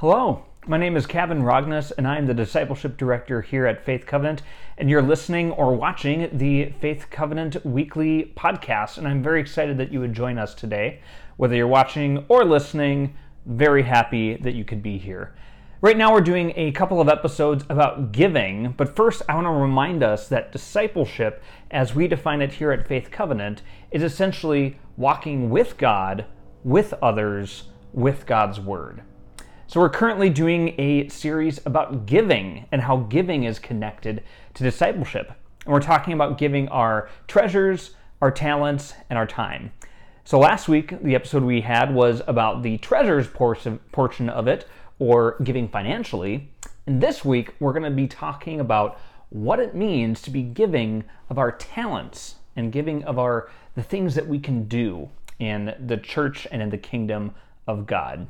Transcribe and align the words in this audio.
Hello, 0.00 0.46
my 0.66 0.78
name 0.78 0.96
is 0.96 1.06
Kavan 1.06 1.42
Rogness, 1.42 1.90
and 1.90 2.08
I 2.08 2.16
am 2.16 2.24
the 2.24 2.32
Discipleship 2.32 2.96
Director 2.96 3.42
here 3.42 3.66
at 3.66 3.84
Faith 3.84 4.06
Covenant. 4.06 4.40
And 4.78 4.88
you're 4.88 5.02
listening 5.02 5.50
or 5.52 5.74
watching 5.74 6.30
the 6.32 6.72
Faith 6.80 7.08
Covenant 7.10 7.62
weekly 7.66 8.32
podcast. 8.34 8.96
And 8.96 9.06
I'm 9.06 9.22
very 9.22 9.42
excited 9.42 9.76
that 9.76 9.92
you 9.92 10.00
would 10.00 10.14
join 10.14 10.38
us 10.38 10.54
today. 10.54 11.00
Whether 11.36 11.54
you're 11.54 11.66
watching 11.66 12.24
or 12.28 12.46
listening, 12.46 13.14
very 13.44 13.82
happy 13.82 14.38
that 14.38 14.54
you 14.54 14.64
could 14.64 14.82
be 14.82 14.96
here. 14.96 15.34
Right 15.82 15.98
now, 15.98 16.14
we're 16.14 16.22
doing 16.22 16.54
a 16.56 16.72
couple 16.72 17.02
of 17.02 17.10
episodes 17.10 17.66
about 17.68 18.10
giving, 18.10 18.72
but 18.78 18.96
first, 18.96 19.20
I 19.28 19.34
want 19.34 19.48
to 19.48 19.50
remind 19.50 20.02
us 20.02 20.28
that 20.28 20.50
discipleship, 20.50 21.42
as 21.70 21.94
we 21.94 22.08
define 22.08 22.40
it 22.40 22.54
here 22.54 22.72
at 22.72 22.88
Faith 22.88 23.10
Covenant, 23.10 23.60
is 23.90 24.02
essentially 24.02 24.78
walking 24.96 25.50
with 25.50 25.76
God, 25.76 26.24
with 26.64 26.94
others, 27.02 27.64
with 27.92 28.24
God's 28.24 28.58
Word. 28.58 29.02
So, 29.70 29.78
we're 29.78 29.88
currently 29.88 30.30
doing 30.30 30.74
a 30.78 31.06
series 31.10 31.64
about 31.64 32.04
giving 32.04 32.66
and 32.72 32.82
how 32.82 32.96
giving 32.96 33.44
is 33.44 33.60
connected 33.60 34.24
to 34.54 34.64
discipleship. 34.64 35.32
And 35.64 35.72
we're 35.72 35.78
talking 35.78 36.12
about 36.12 36.38
giving 36.38 36.66
our 36.70 37.08
treasures, 37.28 37.92
our 38.20 38.32
talents, 38.32 38.94
and 39.08 39.16
our 39.16 39.28
time. 39.28 39.70
So, 40.24 40.40
last 40.40 40.68
week, 40.68 41.00
the 41.04 41.14
episode 41.14 41.44
we 41.44 41.60
had 41.60 41.94
was 41.94 42.20
about 42.26 42.64
the 42.64 42.78
treasures 42.78 43.28
portion, 43.28 44.28
of 44.28 44.48
it 44.48 44.66
or 44.98 45.36
giving 45.44 45.68
financially. 45.68 46.50
And 46.88 47.00
this 47.00 47.24
week, 47.24 47.54
we're 47.60 47.72
going 47.72 47.84
to 47.84 47.90
be 47.90 48.08
talking 48.08 48.58
about 48.58 48.98
what 49.28 49.60
it 49.60 49.76
means 49.76 50.20
to 50.22 50.32
be 50.32 50.42
giving 50.42 51.04
of 51.28 51.38
our 51.38 51.52
talents 51.52 52.34
and 52.56 52.72
giving 52.72 53.04
of 53.04 53.20
our 53.20 53.48
the 53.76 53.84
things 53.84 54.16
that 54.16 54.26
we 54.26 54.40
can 54.40 54.64
do 54.64 55.10
in 55.38 55.76
the 55.86 55.96
church 55.96 56.48
and 56.50 56.60
in 56.60 56.70
the 56.70 56.76
kingdom 56.76 57.36
of 57.68 57.86
God. 57.86 58.26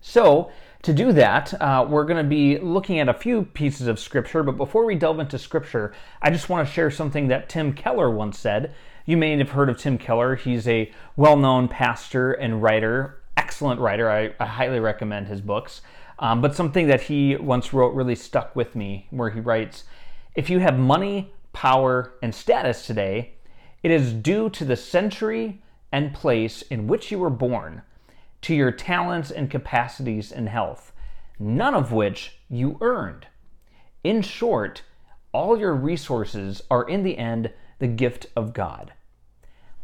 So, 0.00 0.50
to 0.82 0.92
do 0.92 1.12
that, 1.12 1.60
uh, 1.60 1.86
we're 1.88 2.04
going 2.04 2.22
to 2.22 2.28
be 2.28 2.58
looking 2.58 3.00
at 3.00 3.08
a 3.08 3.14
few 3.14 3.42
pieces 3.42 3.88
of 3.88 3.98
scripture. 3.98 4.42
But 4.42 4.56
before 4.56 4.84
we 4.84 4.94
delve 4.94 5.18
into 5.18 5.38
scripture, 5.38 5.92
I 6.22 6.30
just 6.30 6.48
want 6.48 6.66
to 6.66 6.72
share 6.72 6.90
something 6.90 7.28
that 7.28 7.48
Tim 7.48 7.72
Keller 7.72 8.10
once 8.10 8.38
said. 8.38 8.74
You 9.04 9.16
may 9.16 9.36
have 9.36 9.50
heard 9.50 9.68
of 9.68 9.78
Tim 9.78 9.98
Keller. 9.98 10.36
He's 10.36 10.68
a 10.68 10.92
well 11.16 11.36
known 11.36 11.66
pastor 11.66 12.32
and 12.32 12.62
writer 12.62 13.18
excellent 13.48 13.80
writer. 13.80 14.10
I, 14.10 14.34
I 14.38 14.46
highly 14.46 14.78
recommend 14.78 15.28
his 15.28 15.40
books. 15.40 15.80
Um, 16.18 16.42
but 16.42 16.54
something 16.54 16.88
that 16.88 17.02
he 17.02 17.34
once 17.36 17.72
wrote 17.72 17.94
really 17.94 18.14
stuck 18.14 18.54
with 18.54 18.76
me, 18.76 19.06
where 19.10 19.30
he 19.30 19.40
writes 19.40 19.84
If 20.34 20.50
you 20.50 20.58
have 20.58 20.78
money, 20.78 21.32
power, 21.54 22.12
and 22.22 22.34
status 22.34 22.84
today, 22.84 23.32
it 23.82 23.90
is 23.90 24.12
due 24.12 24.50
to 24.50 24.66
the 24.66 24.76
century 24.76 25.62
and 25.90 26.12
place 26.12 26.60
in 26.62 26.88
which 26.88 27.10
you 27.10 27.18
were 27.18 27.30
born, 27.30 27.80
to 28.42 28.54
your 28.54 28.70
talents 28.70 29.30
and 29.30 29.50
capacities 29.50 30.32
and 30.32 30.48
health, 30.48 30.92
none 31.38 31.74
of 31.74 31.92
which 31.92 32.38
you 32.48 32.78
earned. 32.80 33.26
In 34.04 34.22
short, 34.22 34.82
all 35.32 35.58
your 35.58 35.74
resources 35.74 36.62
are 36.70 36.88
in 36.88 37.02
the 37.02 37.18
end 37.18 37.52
the 37.78 37.86
gift 37.86 38.26
of 38.34 38.52
God. 38.52 38.92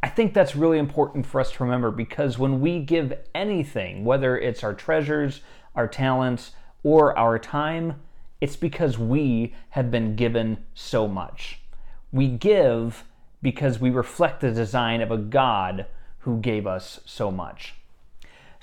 I 0.02 0.08
think 0.08 0.34
that's 0.34 0.54
really 0.54 0.78
important 0.78 1.24
for 1.24 1.40
us 1.40 1.50
to 1.52 1.64
remember 1.64 1.90
because 1.90 2.38
when 2.38 2.60
we 2.60 2.80
give 2.80 3.14
anything, 3.34 4.04
whether 4.04 4.36
it's 4.36 4.62
our 4.62 4.74
treasures, 4.74 5.40
our 5.74 5.88
talents, 5.88 6.52
or 6.82 7.18
our 7.18 7.38
time, 7.38 8.02
it's 8.40 8.56
because 8.56 8.98
we 8.98 9.54
have 9.70 9.90
been 9.90 10.14
given 10.16 10.58
so 10.74 11.08
much. 11.08 11.60
We 12.12 12.28
give 12.28 13.04
because 13.40 13.78
we 13.78 13.90
reflect 13.90 14.40
the 14.40 14.50
design 14.50 15.00
of 15.00 15.10
a 15.10 15.16
God 15.16 15.86
who 16.18 16.38
gave 16.38 16.66
us 16.66 17.00
so 17.06 17.30
much. 17.30 17.74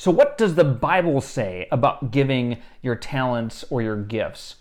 So, 0.01 0.09
what 0.09 0.35
does 0.35 0.55
the 0.55 0.63
Bible 0.63 1.21
say 1.21 1.67
about 1.71 2.09
giving 2.09 2.57
your 2.81 2.95
talents 2.95 3.63
or 3.69 3.83
your 3.83 3.97
gifts? 3.97 4.55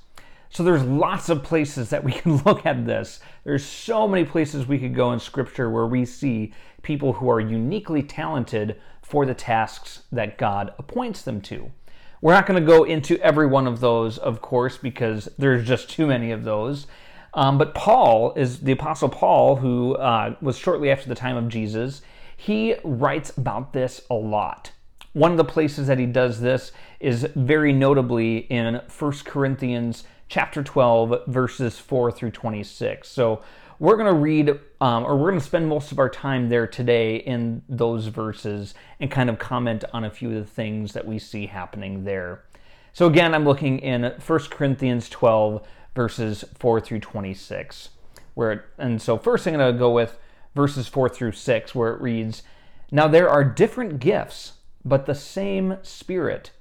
So 0.51 0.63
there's 0.63 0.83
lots 0.83 1.31
of 1.31 1.43
places 1.43 1.89
that 1.89 2.05
we 2.05 2.13
can 2.21 2.45
look 2.45 2.67
at 2.67 2.85
this. 2.85 3.21
There's 3.45 3.65
so 3.65 4.07
many 4.07 4.27
places 4.27 4.67
we 4.67 4.79
could 4.79 4.95
go 4.95 5.13
in 5.13 5.19
scripture 5.19 5.71
where 5.71 5.87
we 5.87 6.05
see 6.05 6.53
people 6.83 7.15
who 7.15 7.31
are 7.31 7.41
uniquely 7.41 8.03
talented 8.03 8.79
for 9.01 9.25
the 9.25 9.33
tasks 9.33 10.03
that 10.13 10.37
God 10.37 10.75
appoints 10.79 11.23
them 11.23 11.41
to. 11.41 11.73
We're 12.21 12.35
not 12.35 12.45
going 12.45 12.61
to 12.61 12.67
go 12.67 12.85
into 12.85 13.19
every 13.21 13.47
one 13.47 13.67
of 13.67 13.81
those, 13.81 14.19
of 14.19 14.43
course, 14.43 14.77
because 14.77 15.27
there's 15.39 15.67
just 15.67 15.89
too 15.89 16.07
many 16.07 16.33
of 16.33 16.45
those. 16.45 16.87
Um, 17.33 17.57
but 17.57 17.75
Paul 17.75 18.35
is 18.35 18.61
the 18.61 18.73
Apostle 18.73 19.09
Paul, 19.09 19.57
who 19.57 19.95
uh, 19.95 20.35
was 20.43 20.59
shortly 20.59 20.91
after 20.91 21.09
the 21.09 21.15
time 21.15 21.39
of 21.39 21.49
Jesus. 21.49 22.03
He 22.37 22.75
writes 22.85 23.33
about 23.39 23.73
this 23.73 24.03
a 24.11 24.15
lot. 24.15 24.73
One 25.13 25.33
of 25.33 25.37
the 25.39 25.45
places 25.45 25.89
that 25.89 25.99
he 25.99 26.07
does 26.07 26.41
this 26.41 26.71
is 27.01 27.27
very 27.35 27.73
notably 27.73 28.39
in 28.39 28.81
1 28.97 29.13
Corinthians 29.25 30.05
chapter 30.29 30.63
12, 30.63 31.27
verses 31.27 31.79
4 31.79 32.13
through 32.13 32.31
26. 32.31 33.09
So 33.09 33.43
we're 33.81 33.97
going 33.97 34.15
to 34.15 34.21
read, 34.21 34.61
um, 34.81 35.05
or 35.05 35.17
we're 35.17 35.31
going 35.31 35.41
to 35.41 35.47
spend 35.47 35.69
most 35.69 35.91
of 35.91 35.99
our 35.99 36.09
time 36.09 36.49
there 36.49 36.69
today 36.69 37.17
in 37.17 37.63
those 37.69 38.07
verses 38.07 38.75
and 39.01 39.11
kind 39.11 39.29
of 39.29 39.41
comment 39.41 39.83
on 39.93 40.05
a 40.05 40.11
few 40.11 40.29
of 40.29 40.35
the 40.35 40.45
things 40.45 40.93
that 40.93 41.07
we 41.07 41.19
see 41.19 41.47
happening 41.47 42.05
there. 42.05 42.45
So 42.93 43.07
again, 43.07 43.35
I'm 43.35 43.45
looking 43.45 43.81
in 43.81 44.05
1 44.05 44.39
Corinthians 44.51 45.09
12, 45.09 45.67
verses 45.95 46.45
4 46.59 46.81
through 46.81 47.01
26. 47.01 47.89
Where 48.35 48.67
and 48.79 49.03
so 49.03 49.19
first 49.19 49.49
I'm 49.49 49.55
going 49.55 49.73
to 49.73 49.79
go 49.79 49.91
with 49.91 50.19
verses 50.55 50.87
4 50.87 51.09
through 51.09 51.33
6, 51.33 51.75
where 51.75 51.95
it 51.95 52.01
reads, 52.01 52.45
Now 52.93 53.09
there 53.09 53.29
are 53.29 53.43
different 53.43 53.99
gifts, 53.99 54.53
but 54.85 55.07
the 55.07 55.15
same 55.15 55.77
Spirit 55.83 56.53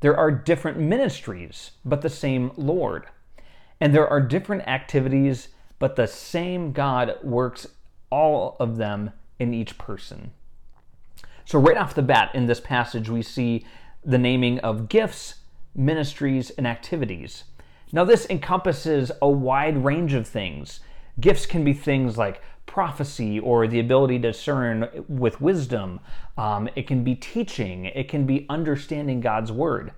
there 0.00 0.16
are 0.16 0.30
different 0.30 0.78
ministries, 0.78 1.72
but 1.84 2.02
the 2.02 2.10
same 2.10 2.52
Lord. 2.56 3.06
And 3.80 3.94
there 3.94 4.08
are 4.08 4.20
different 4.20 4.66
activities, 4.68 5.48
but 5.78 5.96
the 5.96 6.06
same 6.06 6.72
God 6.72 7.16
works 7.22 7.66
all 8.10 8.56
of 8.60 8.76
them 8.76 9.12
in 9.38 9.52
each 9.52 9.76
person. 9.76 10.32
So, 11.44 11.58
right 11.58 11.76
off 11.76 11.94
the 11.94 12.02
bat 12.02 12.30
in 12.34 12.46
this 12.46 12.60
passage, 12.60 13.08
we 13.08 13.22
see 13.22 13.64
the 14.04 14.18
naming 14.18 14.58
of 14.60 14.88
gifts, 14.88 15.36
ministries, 15.74 16.50
and 16.50 16.66
activities. 16.66 17.44
Now, 17.92 18.04
this 18.04 18.26
encompasses 18.28 19.10
a 19.22 19.28
wide 19.28 19.82
range 19.84 20.12
of 20.12 20.28
things. 20.28 20.80
Gifts 21.20 21.46
can 21.46 21.64
be 21.64 21.72
things 21.72 22.16
like 22.16 22.42
prophecy 22.66 23.40
or 23.40 23.66
the 23.66 23.80
ability 23.80 24.18
to 24.18 24.28
discern 24.28 25.04
with 25.08 25.40
wisdom. 25.40 26.00
Um, 26.36 26.68
it 26.76 26.86
can 26.86 27.02
be 27.02 27.14
teaching. 27.14 27.86
It 27.86 28.08
can 28.08 28.26
be 28.26 28.46
understanding 28.48 29.20
God's 29.20 29.50
word. 29.50 29.92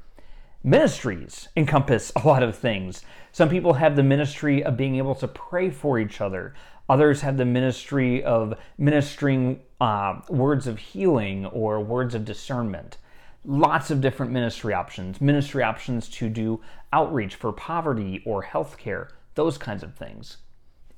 Ministries 0.62 1.48
encompass 1.56 2.12
a 2.16 2.26
lot 2.26 2.42
of 2.42 2.56
things. 2.56 3.03
Some 3.32 3.48
people 3.48 3.75
have 3.75 3.97
the 3.97 4.03
ministry 4.03 4.62
of 4.62 4.76
being 4.76 4.97
able 4.97 5.14
to 5.16 5.28
pray 5.28 5.70
for 5.70 5.98
each 5.98 6.20
other. 6.20 6.54
Others 6.88 7.20
have 7.20 7.36
the 7.36 7.44
ministry 7.44 8.22
of 8.25 8.54
ministering 8.78 9.60
uh, 9.80 10.20
words 10.28 10.66
of 10.66 10.78
healing 10.78 11.47
or 11.47 11.80
words 11.80 12.14
of 12.14 12.25
discernment. 12.25 12.98
Lots 13.44 13.91
of 13.91 14.00
different 14.00 14.32
ministry 14.32 14.75
options. 14.75 15.20
Ministry 15.20 15.62
options 15.62 16.09
to 16.09 16.28
do 16.28 16.60
outreach 16.92 17.36
for 17.36 17.53
poverty 17.53 18.22
or 18.26 18.44
healthcare, 18.44 19.09
those 19.34 19.56
kinds 19.56 19.82
of 19.82 19.94
things. 19.94 20.38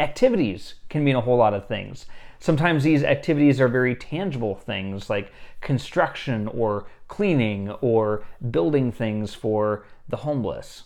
Activities 0.03 0.75
can 0.89 1.05
mean 1.05 1.15
a 1.15 1.21
whole 1.21 1.37
lot 1.37 1.55
of 1.55 1.69
things. 1.69 2.07
Sometimes 2.41 2.83
these 2.83 3.05
activities 3.05 3.61
are 3.61 3.69
very 3.69 3.95
tangible 3.95 4.57
things 4.57 5.09
like 5.09 5.31
construction 5.61 6.49
or 6.49 6.87
cleaning 7.07 7.71
or 7.81 8.25
building 8.51 8.91
things 8.91 9.33
for 9.33 9.87
the 10.09 10.17
homeless. 10.17 10.83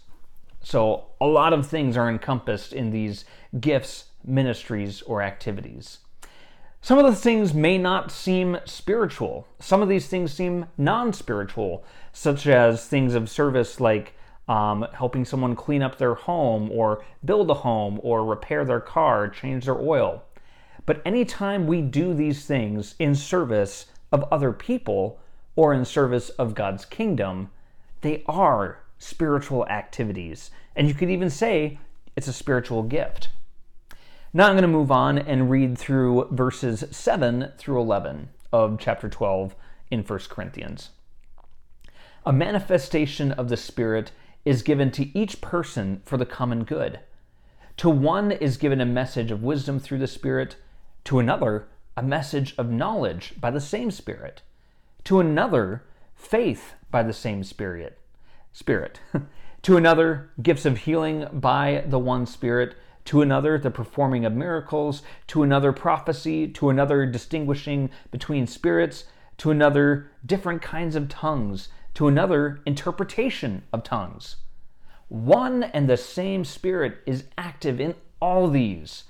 So, 0.61 1.07
a 1.19 1.27
lot 1.27 1.55
of 1.55 1.67
things 1.67 1.97
are 1.97 2.11
encompassed 2.11 2.75
in 2.75 2.91
these 2.91 3.25
gifts, 3.59 4.11
ministries, 4.23 5.01
or 5.01 5.23
activities. 5.23 6.01
Some 6.83 6.99
of 6.99 7.07
the 7.07 7.15
things 7.15 7.55
may 7.55 7.79
not 7.79 8.13
seem 8.13 8.59
spiritual. 8.67 9.49
Some 9.59 9.81
of 9.81 9.89
these 9.89 10.09
things 10.09 10.31
seem 10.31 10.67
non 10.77 11.15
spiritual, 11.15 11.85
such 12.13 12.47
as 12.47 12.87
things 12.87 13.15
of 13.15 13.31
service 13.31 13.81
like 13.81 14.13
um, 14.49 14.87
helping 14.93 15.25
someone 15.25 15.57
clean 15.57 15.83
up 15.83 15.99
their 15.99 16.15
home 16.15 16.71
or 16.71 17.05
build 17.25 17.51
a 17.51 17.55
home 17.55 18.01
or 18.03 18.25
repair 18.25 18.65
their 18.65 18.81
car, 18.81 19.29
change 19.29 19.65
their 19.65 19.79
oil. 19.79 20.23
But 20.85 21.03
anytime 21.05 21.67
we 21.67 21.83
do 21.83 22.15
these 22.15 22.47
things 22.47 22.95
in 22.99 23.15
service 23.15 23.87
of 24.13 24.25
other 24.31 24.53
people 24.53 25.19
or 25.57 25.75
in 25.75 25.85
service 25.85 26.29
of 26.31 26.55
God's 26.55 26.85
kingdom, 26.85 27.51
they 28.03 28.23
are 28.27 28.79
spiritual 28.99 29.67
activities. 29.67 30.51
And 30.77 30.87
you 30.87 30.95
could 30.95 31.11
even 31.11 31.31
say 31.31 31.79
it's 32.15 32.29
a 32.29 32.33
spiritual 32.33 32.83
gift. 32.85 33.29
Now 34.33 34.47
I'm 34.47 34.53
going 34.53 34.63
to 34.63 34.69
move 34.69 34.93
on 34.93 35.19
and 35.19 35.51
read 35.51 35.77
through 35.77 36.29
verses 36.31 36.85
7 36.91 37.53
through 37.59 37.81
11 37.81 38.29
of 38.53 38.79
chapter 38.79 39.09
12 39.09 39.57
in 39.91 40.03
1 40.03 40.19
Corinthians. 40.29 40.91
A 42.25 42.33
manifestation 42.33 43.33
of 43.33 43.49
the 43.49 43.57
Spirit 43.57 44.13
is 44.47 44.63
given 44.63 44.91
to 44.93 45.19
each 45.19 45.43
person 45.43 46.01
for 46.07 46.17
the 46.17 46.25
common 46.25 46.65
good. 46.65 47.01
To 47.79 47.91
one 47.91 48.31
is 48.31 48.57
given 48.57 48.81
a 48.81 48.87
message 48.87 49.31
of 49.31 49.43
wisdom 49.43 49.79
through 49.79 49.99
the 49.99 50.07
Spirit, 50.07 50.57
to 51.05 51.19
another, 51.19 51.67
a 51.97 52.03
message 52.03 52.55
of 52.57 52.71
knowledge 52.71 53.35
by 53.39 53.51
the 53.51 53.61
same 53.61 53.91
Spirit, 53.91 54.41
to 55.05 55.21
another, 55.21 55.83
faith 56.15 56.75
by 56.91 57.03
the 57.03 57.13
same 57.13 57.43
Spirit, 57.43 57.99
Spirit. 58.53 59.01
to 59.63 59.77
another, 59.77 60.31
gifts 60.41 60.65
of 60.65 60.79
healing 60.79 61.27
by 61.33 61.85
the 61.87 61.99
one 61.99 62.25
Spirit. 62.25 62.77
To 63.07 63.23
another, 63.23 63.59
the 63.59 63.71
performing 63.71 64.25
of 64.25 64.33
miracles. 64.33 65.03
To 65.29 65.43
another, 65.43 65.73
prophecy. 65.73 66.49
To 66.49 66.71
another, 66.71 67.05
distinguishing 67.05 67.91
between 68.11 68.47
spirits. 68.47 69.05
To 69.39 69.51
another, 69.51 70.11
different 70.25 70.63
kinds 70.63 70.97
of 70.97 71.09
tongues. 71.09 71.69
To 71.97 72.09
another, 72.09 72.61
interpretation 72.67 73.63
of 73.73 73.83
tongues. 73.83 74.37
One 75.09 75.63
and 75.63 75.89
the 75.89 75.97
same 75.97 76.45
Spirit 76.45 76.99
is 77.07 77.25
active 77.39 77.81
in 77.81 77.95
all 78.21 78.49
these, 78.49 79.05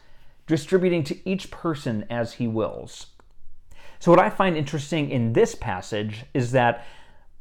distributing 0.47 1.03
to 1.05 1.29
each 1.29 1.51
person 1.51 2.05
as 2.09 2.35
he 2.35 2.47
wills. 2.47 3.07
So, 3.99 4.13
what 4.13 4.21
I 4.21 4.31
find 4.31 4.57
interesting 4.57 5.11
in 5.11 5.33
this 5.33 5.57
passage 5.57 6.27
is 6.33 6.53
that 6.53 6.87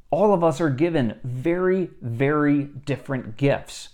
all 0.09 0.33
of 0.33 0.43
us 0.43 0.59
are 0.59 0.71
given 0.71 1.19
very, 1.23 1.91
very 2.01 2.63
different 2.63 3.37
gifts. 3.37 3.89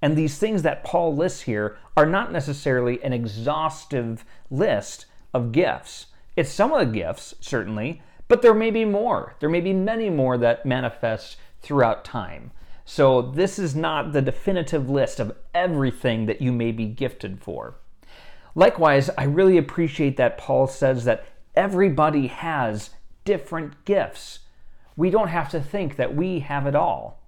And 0.00 0.16
these 0.16 0.38
things 0.38 0.62
that 0.62 0.84
Paul 0.84 1.16
lists 1.16 1.40
here 1.40 1.78
are 1.96 2.06
not 2.06 2.30
necessarily 2.30 3.02
an 3.02 3.12
exhaustive 3.12 4.24
list 4.50 5.06
of 5.34 5.50
gifts. 5.50 6.06
It's 6.36 6.52
some 6.52 6.72
of 6.72 6.78
the 6.78 6.92
gifts, 6.92 7.34
certainly, 7.40 8.02
but 8.32 8.40
there 8.40 8.54
may 8.54 8.70
be 8.70 8.86
more. 8.86 9.34
There 9.40 9.50
may 9.50 9.60
be 9.60 9.74
many 9.74 10.08
more 10.08 10.38
that 10.38 10.64
manifest 10.64 11.36
throughout 11.60 12.02
time. 12.02 12.50
So, 12.86 13.20
this 13.20 13.58
is 13.58 13.76
not 13.76 14.14
the 14.14 14.22
definitive 14.22 14.88
list 14.88 15.20
of 15.20 15.36
everything 15.52 16.24
that 16.24 16.40
you 16.40 16.50
may 16.50 16.72
be 16.72 16.86
gifted 16.86 17.42
for. 17.42 17.74
Likewise, 18.54 19.10
I 19.18 19.24
really 19.24 19.58
appreciate 19.58 20.16
that 20.16 20.38
Paul 20.38 20.66
says 20.66 21.04
that 21.04 21.26
everybody 21.54 22.28
has 22.28 22.88
different 23.26 23.84
gifts. 23.84 24.38
We 24.96 25.10
don't 25.10 25.28
have 25.28 25.50
to 25.50 25.60
think 25.60 25.96
that 25.96 26.16
we 26.16 26.38
have 26.38 26.66
it 26.66 26.74
all. 26.74 27.20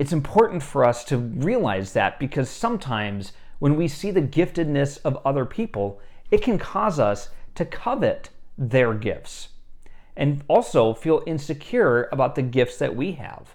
It's 0.00 0.12
important 0.12 0.64
for 0.64 0.84
us 0.84 1.04
to 1.04 1.16
realize 1.16 1.92
that 1.92 2.18
because 2.18 2.50
sometimes 2.50 3.32
when 3.60 3.76
we 3.76 3.86
see 3.86 4.10
the 4.10 4.20
giftedness 4.20 4.98
of 5.04 5.24
other 5.24 5.44
people, 5.44 6.00
it 6.32 6.42
can 6.42 6.58
cause 6.58 6.98
us 6.98 7.28
to 7.54 7.64
covet 7.64 8.30
their 8.58 8.92
gifts 8.92 9.48
and 10.16 10.42
also 10.48 10.92
feel 10.92 11.22
insecure 11.26 12.08
about 12.10 12.34
the 12.34 12.42
gifts 12.42 12.76
that 12.78 12.96
we 12.96 13.12
have. 13.12 13.54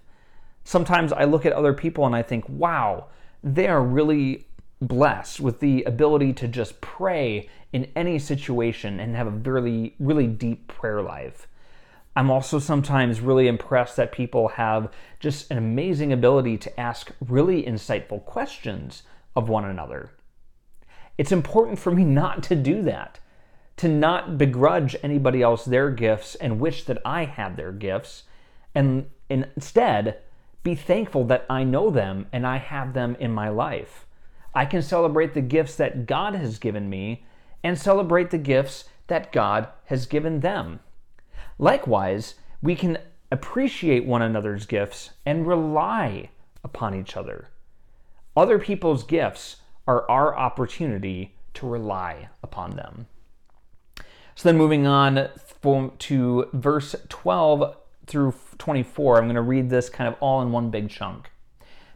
Sometimes 0.63 1.11
I 1.11 1.25
look 1.25 1.45
at 1.45 1.51
other 1.51 1.73
people 1.73 2.05
and 2.05 2.15
I 2.15 2.23
think, 2.23 2.47
wow, 2.47 3.07
they 3.44 3.67
are 3.67 3.83
really 3.83 4.47
blessed 4.81 5.41
with 5.41 5.59
the 5.59 5.83
ability 5.83 6.31
to 6.33 6.47
just 6.47 6.79
pray 6.79 7.50
in 7.73 7.91
any 7.95 8.17
situation 8.17 9.00
and 9.00 9.15
have 9.15 9.27
a 9.27 9.31
really, 9.31 9.95
really 10.00 10.27
deep 10.27 10.67
prayer 10.67 11.01
life. 11.01 11.47
I'm 12.15 12.29
also 12.29 12.59
sometimes 12.59 13.19
really 13.19 13.47
impressed 13.47 13.97
that 13.97 14.11
people 14.11 14.49
have 14.49 14.91
just 15.19 15.49
an 15.49 15.57
amazing 15.57 16.13
ability 16.13 16.57
to 16.59 16.79
ask 16.79 17.11
really 17.19 17.63
insightful 17.63 18.23
questions 18.23 19.03
of 19.35 19.49
one 19.49 19.65
another. 19.65 20.11
It's 21.17 21.31
important 21.31 21.79
for 21.79 21.91
me 21.91 22.03
not 22.06 22.44
to 22.44 22.56
do 22.56 22.83
that, 22.83 23.19
to 23.77 23.87
not 23.87 24.37
begrudge 24.37 24.95
anybody 25.03 25.41
else 25.41 25.65
their 25.65 25.89
gifts 25.89 26.35
and 26.35 26.59
wish 26.59 26.83
that 26.83 27.01
I 27.03 27.25
had 27.25 27.57
their 27.57 27.71
gifts, 27.71 28.23
and 28.75 29.07
instead 29.29 30.19
be 30.63 30.75
thankful 30.75 31.25
that 31.25 31.45
I 31.49 31.63
know 31.63 31.89
them 31.89 32.27
and 32.31 32.47
I 32.47 32.57
have 32.57 32.93
them 32.93 33.17
in 33.19 33.31
my 33.31 33.49
life. 33.49 34.05
I 34.53 34.65
can 34.65 34.81
celebrate 34.81 35.33
the 35.33 35.41
gifts 35.41 35.75
that 35.75 36.05
God 36.05 36.35
has 36.35 36.59
given 36.59 36.89
me 36.89 37.25
and 37.63 37.77
celebrate 37.77 38.29
the 38.29 38.37
gifts 38.37 38.85
that 39.07 39.31
God 39.31 39.67
has 39.85 40.05
given 40.05 40.39
them. 40.39 40.79
Likewise, 41.57 42.35
we 42.61 42.75
can 42.75 42.97
appreciate 43.31 44.05
one 44.05 44.21
another's 44.21 44.65
gifts 44.65 45.11
and 45.25 45.47
rely 45.47 46.29
upon 46.63 46.93
each 46.93 47.17
other. 47.17 47.49
Other 48.37 48.59
people's 48.59 49.03
gifts 49.03 49.57
are 49.87 50.09
our 50.09 50.37
opportunity 50.37 51.35
to 51.55 51.67
rely 51.67 52.29
upon 52.41 52.71
them. 52.71 53.07
So 54.35 54.50
then, 54.50 54.57
moving 54.57 54.88
on 54.88 55.30
to 56.00 56.50
verse 56.53 56.95
12 57.09 57.75
through 58.07 58.33
24, 58.57 59.18
I'm 59.18 59.25
going 59.25 59.35
to 59.35 59.41
read 59.41 59.69
this 59.69 59.89
kind 59.89 60.07
of 60.07 60.15
all 60.19 60.41
in 60.41 60.51
one 60.51 60.69
big 60.69 60.89
chunk. 60.89 61.30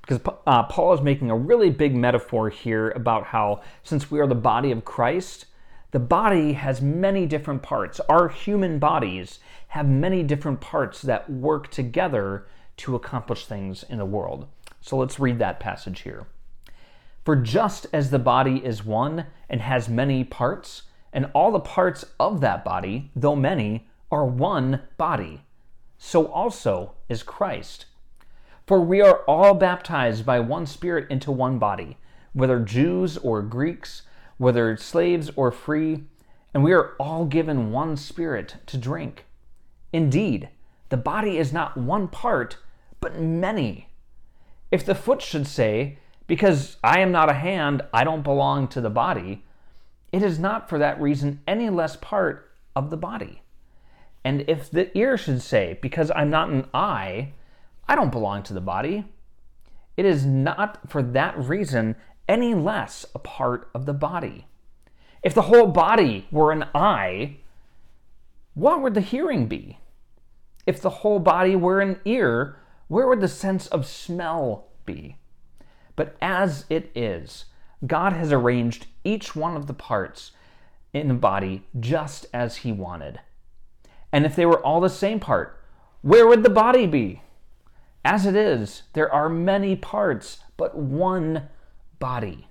Because 0.01 0.22
uh, 0.45 0.63
Paul 0.63 0.94
is 0.94 1.01
making 1.01 1.30
a 1.30 1.36
really 1.36 1.69
big 1.69 1.94
metaphor 1.94 2.50
here 2.50 2.92
about 2.92 3.25
how, 3.25 3.62
since 3.84 4.10
we 4.10 4.19
are 4.19 4.28
the 4.28 4.36
body 4.36 4.72
of 4.72 4.86
Christ, 4.86 5.48
the 5.92 6.00
body 6.00 6.54
has 6.54 6.81
many 6.81 7.25
different 7.25 7.62
parts. 7.62 8.00
Our 8.07 8.30
human 8.30 8.80
bodies 8.80 9.39
have 9.69 9.88
many 9.88 10.24
different 10.24 10.62
parts 10.62 11.01
that 11.01 11.30
work 11.30 11.69
together 11.72 12.45
to 12.78 12.95
accomplish 12.95 13.45
things 13.45 13.84
in 13.84 13.98
the 13.98 14.06
world. 14.06 14.48
So 14.80 14.98
let's 14.98 15.19
read 15.19 15.39
that 15.39 15.60
passage 15.60 16.01
here. 16.01 16.28
For 17.25 17.36
just 17.36 17.88
as 17.92 18.10
the 18.10 18.19
body 18.19 18.63
is 18.63 18.86
one 18.86 19.25
and 19.50 19.60
has 19.60 19.89
many 19.89 20.24
parts, 20.24 20.84
and 21.13 21.30
all 21.33 21.51
the 21.51 21.59
parts 21.59 22.06
of 22.19 22.42
that 22.42 22.63
body, 22.63 23.12
though 23.15 23.36
many, 23.36 23.88
are 24.12 24.25
one 24.25 24.81
body, 24.98 25.42
so 25.98 26.27
also 26.27 26.94
is 27.09 27.24
Christ. 27.24 27.86
For 28.65 28.81
we 28.81 29.01
are 29.01 29.24
all 29.27 29.54
baptized 29.54 30.25
by 30.25 30.39
one 30.39 30.65
Spirit 30.65 31.09
into 31.09 31.31
one 31.31 31.57
body, 31.57 31.98
whether 32.33 32.59
Jews 32.59 33.18
or 33.18 33.42
Greeks 33.42 34.04
whether 34.38 34.77
slaves 34.77 35.31
or 35.36 35.51
free, 35.51 36.04
and 36.54 36.63
we 36.63 36.74
are 36.74 36.94
all 37.00 37.25
given 37.25 37.71
one 37.71 37.98
spirit 37.98 38.56
to 38.68 38.77
drink. 38.77 39.25
Indeed, 39.92 40.50
the 40.89 40.98
body 40.98 41.38
is 41.38 41.51
not 41.51 41.77
one 41.77 42.07
part, 42.07 42.57
but 43.01 43.19
many. 43.19 43.89
If 44.71 44.86
the 44.86 44.95
foot 44.95 45.21
should 45.21 45.48
say, 45.48 45.98
Because 46.27 46.77
I 46.83 47.00
am 47.00 47.12
not 47.12 47.30
a 47.30 47.33
hand, 47.33 47.81
I 47.94 48.03
don't 48.03 48.24
belong 48.24 48.68
to 48.69 48.81
the 48.81 48.89
body, 48.89 49.44
it 50.12 50.24
is 50.24 50.39
not 50.39 50.69
for 50.69 50.80
that 50.80 51.01
reason 51.01 51.42
any 51.48 51.69
less 51.69 51.95
part 51.95 52.51
of 52.75 52.89
the 52.89 52.98
body. 52.98 53.42
And 54.24 54.44
if 54.48 54.69
the 54.69 54.95
ear 54.98 55.18
should 55.18 55.42
say, 55.42 55.80
Because 55.81 56.12
I'm 56.15 56.30
not 56.30 56.50
an 56.50 56.68
eye, 56.74 57.33
I 57.88 57.95
don't 57.95 58.12
belong 58.12 58.44
to 58.44 58.54
the 58.54 58.62
body, 58.62 59.06
it 59.95 60.06
is 60.06 60.25
not 60.25 60.89
for 60.89 61.01
that 61.01 61.38
reason 61.38 61.95
any 62.27 62.54
less 62.54 63.06
a 63.15 63.19
part 63.19 63.69
of 63.74 63.86
the 63.86 63.93
body. 63.93 64.46
If 65.24 65.34
the 65.34 65.43
whole 65.43 65.67
body 65.67 66.27
were 66.32 66.51
an 66.51 66.65
eye, 66.75 67.38
what 68.53 68.82
would 68.82 68.93
the 68.93 69.01
hearing 69.01 69.48
be? 69.48 69.79
If 70.65 70.82
the 70.82 70.89
whole 70.89 71.20
body 71.20 71.55
were 71.55 71.79
an 71.79 72.00
ear, 72.05 72.58
where 72.88 73.08
would 73.08 73.22
the 73.22 73.27
sense 73.27 73.67
of 73.67 73.86
smell 73.86 74.67
be? 74.86 75.17
But 75.96 76.15
as 76.22 76.65
it 76.70 76.91
is, 76.93 77.46
God 77.86 78.13
has 78.13 78.31
arranged 78.31 78.88
each 79.03 79.36
one 79.36 79.55
of 79.55 79.67
the 79.67 79.74
parts 79.74 80.31
in 80.93 81.07
the 81.07 81.13
body 81.13 81.67
just 81.79 82.25
as 82.34 82.57
He 82.57 82.72
wanted. 82.72 83.19
And 84.12 84.25
if 84.25 84.36
they 84.36 84.46
were 84.46 84.63
all 84.65 84.81
the 84.81 84.89
same 84.89 85.19
part, 85.19 85.60
where 86.01 86.27
would 86.27 86.43
the 86.43 86.50
body 86.50 86.88
be? 86.88 87.22
As 88.03 88.25
it 88.25 88.36
is, 88.36 88.84
there 88.93 89.12
are 89.13 89.29
many 89.29 89.75
parts, 89.75 90.39
but 90.55 90.75
one 90.75 91.50
body. 92.00 92.48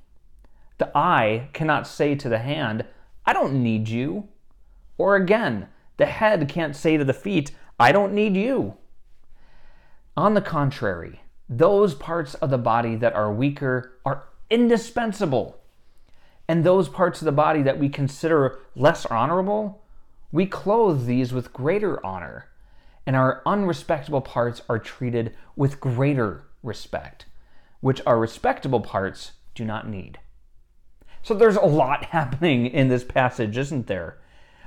The 0.79 0.97
eye 0.97 1.49
cannot 1.53 1.87
say 1.87 2.15
to 2.15 2.29
the 2.29 2.39
hand, 2.39 2.85
I 3.25 3.33
don't 3.33 3.63
need 3.63 3.89
you. 3.89 4.29
Or 4.99 5.17
again, 5.17 5.69
the 5.97 6.07
head 6.07 6.49
can't 6.49 6.77
say 6.77 6.97
to 6.97 7.05
the 7.05 7.15
feet, 7.15 7.53
I 7.81 7.93
don't 7.93 8.13
need 8.13 8.37
you. 8.37 8.77
On 10.17 10.35
the 10.35 10.41
contrary, 10.41 11.23
those 11.49 11.95
parts 11.95 12.35
of 12.35 12.51
the 12.51 12.59
body 12.59 12.97
that 12.97 13.15
are 13.15 13.33
weaker 13.33 13.99
are 14.05 14.25
indispensable. 14.51 15.59
And 16.49 16.63
those 16.63 16.89
parts 16.89 17.21
of 17.21 17.27
the 17.27 17.33
body 17.33 17.63
that 17.63 17.79
we 17.79 17.89
consider 17.89 18.59
less 18.75 19.05
honorable, 19.07 19.83
we 20.31 20.47
clothe 20.47 21.07
these 21.07 21.33
with 21.33 21.53
greater 21.53 22.05
honor, 22.05 22.47
and 23.07 23.17
our 23.17 23.43
unrespectable 23.47 24.21
parts 24.21 24.63
are 24.69 24.79
treated 24.79 25.35
with 25.57 25.81
greater 25.81 26.45
respect, 26.63 27.27
which 27.81 28.01
our 28.07 28.19
respectable 28.19 28.81
parts 28.81 29.33
do 29.55 29.65
not 29.65 29.89
need. 29.89 30.19
So 31.23 31.35
there's 31.35 31.57
a 31.57 31.65
lot 31.65 32.05
happening 32.17 32.67
in 32.67 32.89
this 32.89 33.05
passage, 33.05 33.57
isn't 33.57 33.87
there? 33.87 34.19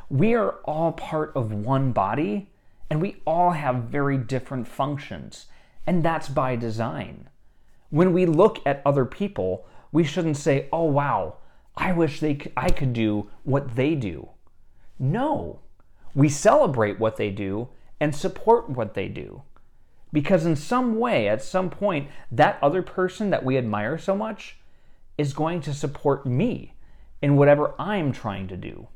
We 0.09 0.33
are 0.33 0.55
all 0.65 0.91
part 0.93 1.31
of 1.35 1.53
one 1.53 1.91
body, 1.91 2.49
and 2.89 3.01
we 3.01 3.17
all 3.25 3.51
have 3.51 3.83
very 3.83 4.17
different 4.17 4.67
functions, 4.67 5.45
and 5.85 6.03
that's 6.03 6.27
by 6.27 6.55
design. 6.55 7.29
When 7.89 8.13
we 8.13 8.25
look 8.25 8.59
at 8.65 8.81
other 8.85 9.05
people, 9.05 9.65
we 9.91 10.03
shouldn't 10.03 10.37
say, 10.37 10.67
"Oh 10.71 10.85
wow, 10.85 11.35
I 11.75 11.91
wish 11.91 12.19
they 12.19 12.35
could, 12.35 12.51
I 12.55 12.69
could 12.69 12.93
do 12.93 13.29
what 13.43 13.75
they 13.75 13.95
do." 13.95 14.29
No. 14.99 15.59
We 16.13 16.29
celebrate 16.29 16.99
what 16.99 17.17
they 17.17 17.29
do 17.29 17.69
and 17.99 18.15
support 18.15 18.69
what 18.69 18.93
they 18.93 19.07
do. 19.07 19.43
Because 20.11 20.45
in 20.45 20.55
some 20.55 20.97
way, 20.97 21.27
at 21.27 21.41
some 21.41 21.69
point, 21.69 22.09
that 22.31 22.57
other 22.61 22.81
person 22.81 23.29
that 23.29 23.45
we 23.45 23.57
admire 23.57 23.97
so 23.97 24.15
much 24.15 24.57
is 25.17 25.33
going 25.33 25.61
to 25.61 25.73
support 25.73 26.25
me 26.25 26.73
in 27.21 27.35
whatever 27.35 27.73
I'm 27.79 28.11
trying 28.11 28.47
to 28.47 28.57
do. 28.57 28.87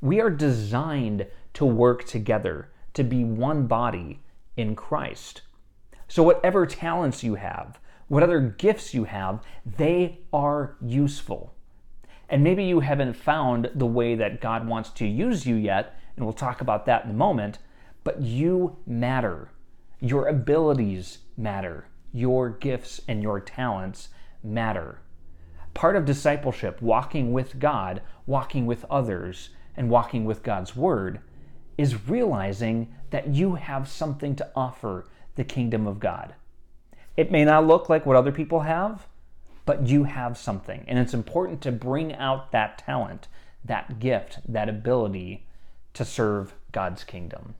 We 0.00 0.20
are 0.20 0.30
designed 0.30 1.26
to 1.54 1.64
work 1.64 2.04
together, 2.04 2.70
to 2.94 3.04
be 3.04 3.24
one 3.24 3.66
body 3.66 4.20
in 4.56 4.74
Christ. 4.74 5.42
So, 6.08 6.22
whatever 6.22 6.66
talents 6.66 7.22
you 7.22 7.36
have, 7.36 7.78
what 8.12 8.22
other 8.22 8.40
gifts 8.40 8.92
you 8.92 9.04
have, 9.04 9.40
they 9.64 10.18
are 10.34 10.76
useful. 10.82 11.54
And 12.28 12.44
maybe 12.44 12.62
you 12.62 12.80
haven't 12.80 13.14
found 13.14 13.70
the 13.74 13.86
way 13.86 14.16
that 14.16 14.42
God 14.42 14.68
wants 14.68 14.90
to 14.90 15.06
use 15.06 15.46
you 15.46 15.54
yet, 15.54 15.98
and 16.14 16.26
we'll 16.26 16.34
talk 16.34 16.60
about 16.60 16.84
that 16.84 17.06
in 17.06 17.10
a 17.10 17.14
moment, 17.14 17.56
but 18.04 18.20
you 18.20 18.76
matter. 18.84 19.50
Your 19.98 20.28
abilities 20.28 21.20
matter. 21.38 21.86
Your 22.12 22.50
gifts 22.50 23.00
and 23.08 23.22
your 23.22 23.40
talents 23.40 24.10
matter. 24.44 25.00
Part 25.72 25.96
of 25.96 26.04
discipleship, 26.04 26.82
walking 26.82 27.32
with 27.32 27.58
God, 27.58 28.02
walking 28.26 28.66
with 28.66 28.84
others, 28.90 29.48
and 29.74 29.88
walking 29.88 30.26
with 30.26 30.42
God's 30.42 30.76
Word, 30.76 31.22
is 31.78 32.06
realizing 32.06 32.94
that 33.08 33.28
you 33.28 33.54
have 33.54 33.88
something 33.88 34.36
to 34.36 34.50
offer 34.54 35.06
the 35.36 35.44
kingdom 35.44 35.86
of 35.86 35.98
God. 35.98 36.34
It 37.16 37.30
may 37.30 37.44
not 37.44 37.66
look 37.66 37.88
like 37.88 38.06
what 38.06 38.16
other 38.16 38.32
people 38.32 38.60
have, 38.60 39.06
but 39.66 39.86
you 39.86 40.04
have 40.04 40.36
something. 40.38 40.84
And 40.88 40.98
it's 40.98 41.14
important 41.14 41.60
to 41.62 41.72
bring 41.72 42.14
out 42.14 42.52
that 42.52 42.78
talent, 42.78 43.28
that 43.64 43.98
gift, 43.98 44.38
that 44.48 44.68
ability 44.68 45.46
to 45.94 46.04
serve 46.04 46.54
God's 46.72 47.04
kingdom. 47.04 47.54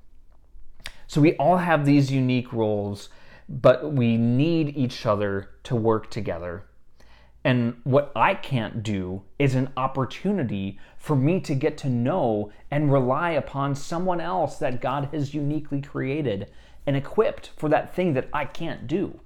So 1.07 1.21
we 1.21 1.37
all 1.37 1.59
have 1.59 1.85
these 1.85 2.11
unique 2.11 2.53
roles, 2.53 3.11
but 3.49 3.93
we 3.93 4.17
need 4.17 4.77
each 4.77 5.05
other 5.05 5.51
to 5.65 5.77
work 5.77 6.11
together. 6.11 6.65
And 7.45 7.81
what 7.85 8.13
I 8.17 8.35
can't 8.35 8.83
do 8.83 9.23
is 9.39 9.55
an 9.55 9.71
opportunity 9.77 10.79
for 10.97 11.17
me 11.17 11.41
to 11.41 11.55
get 11.55 11.77
to 11.79 11.89
know 11.89 12.53
and 12.71 12.93
rely 12.93 13.33
upon 13.33 13.75
someone 13.75 14.21
else 14.21 14.57
that 14.59 14.81
God 14.81 15.09
has 15.13 15.35
uniquely 15.35 15.83
created 15.83 16.51
and 16.87 16.97
equipped 16.97 17.51
for 17.57 17.69
that 17.69 17.95
thing 17.95 18.15
that 18.15 18.29
I 18.33 18.45
can't 18.45 18.87
do. 18.87 19.21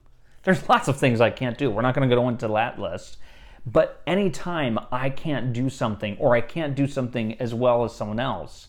There's 0.46 0.66
lots 0.68 0.88
of 0.88 0.96
things 0.96 1.20
I 1.20 1.30
can't 1.30 1.58
do. 1.58 1.70
We're 1.70 1.82
not 1.82 1.94
going 1.94 2.08
to 2.08 2.16
go 2.16 2.28
into 2.30 2.48
that 2.48 2.78
list. 2.78 3.18
But 3.66 4.00
anytime 4.06 4.78
I 4.92 5.10
can't 5.10 5.52
do 5.52 5.68
something 5.68 6.16
or 6.18 6.36
I 6.36 6.40
can't 6.40 6.76
do 6.76 6.86
something 6.86 7.38
as 7.40 7.52
well 7.52 7.84
as 7.84 7.94
someone 7.94 8.20
else, 8.20 8.68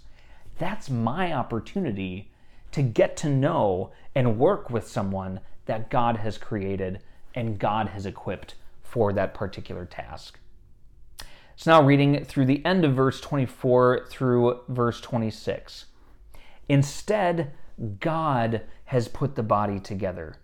that's 0.58 0.90
my 0.90 1.32
opportunity 1.32 2.32
to 2.72 2.82
get 2.82 3.16
to 3.18 3.30
know 3.30 3.92
and 4.16 4.40
work 4.40 4.72
with 4.72 4.88
someone 4.88 5.40
that 5.68 5.92
God 5.92 6.18
has 6.18 6.40
created 6.40 7.00
and 7.36 7.60
God 7.60 7.90
has 7.90 8.08
equipped 8.08 8.56
for 8.82 9.14
that 9.14 9.36
particular 9.36 9.86
task. 9.86 10.40
So 11.56 11.72
now 11.72 11.86
reading 11.86 12.26
through 12.26 12.46
the 12.46 12.66
end 12.66 12.84
of 12.84 12.96
verse 12.96 13.22
24 13.22 14.08
through 14.10 14.62
verse 14.68 15.00
26. 15.00 15.86
Instead, 16.70 17.52
God 18.00 18.64
has 18.86 19.08
put 19.08 19.36
the 19.36 19.44
body 19.44 19.80
together, 19.80 20.38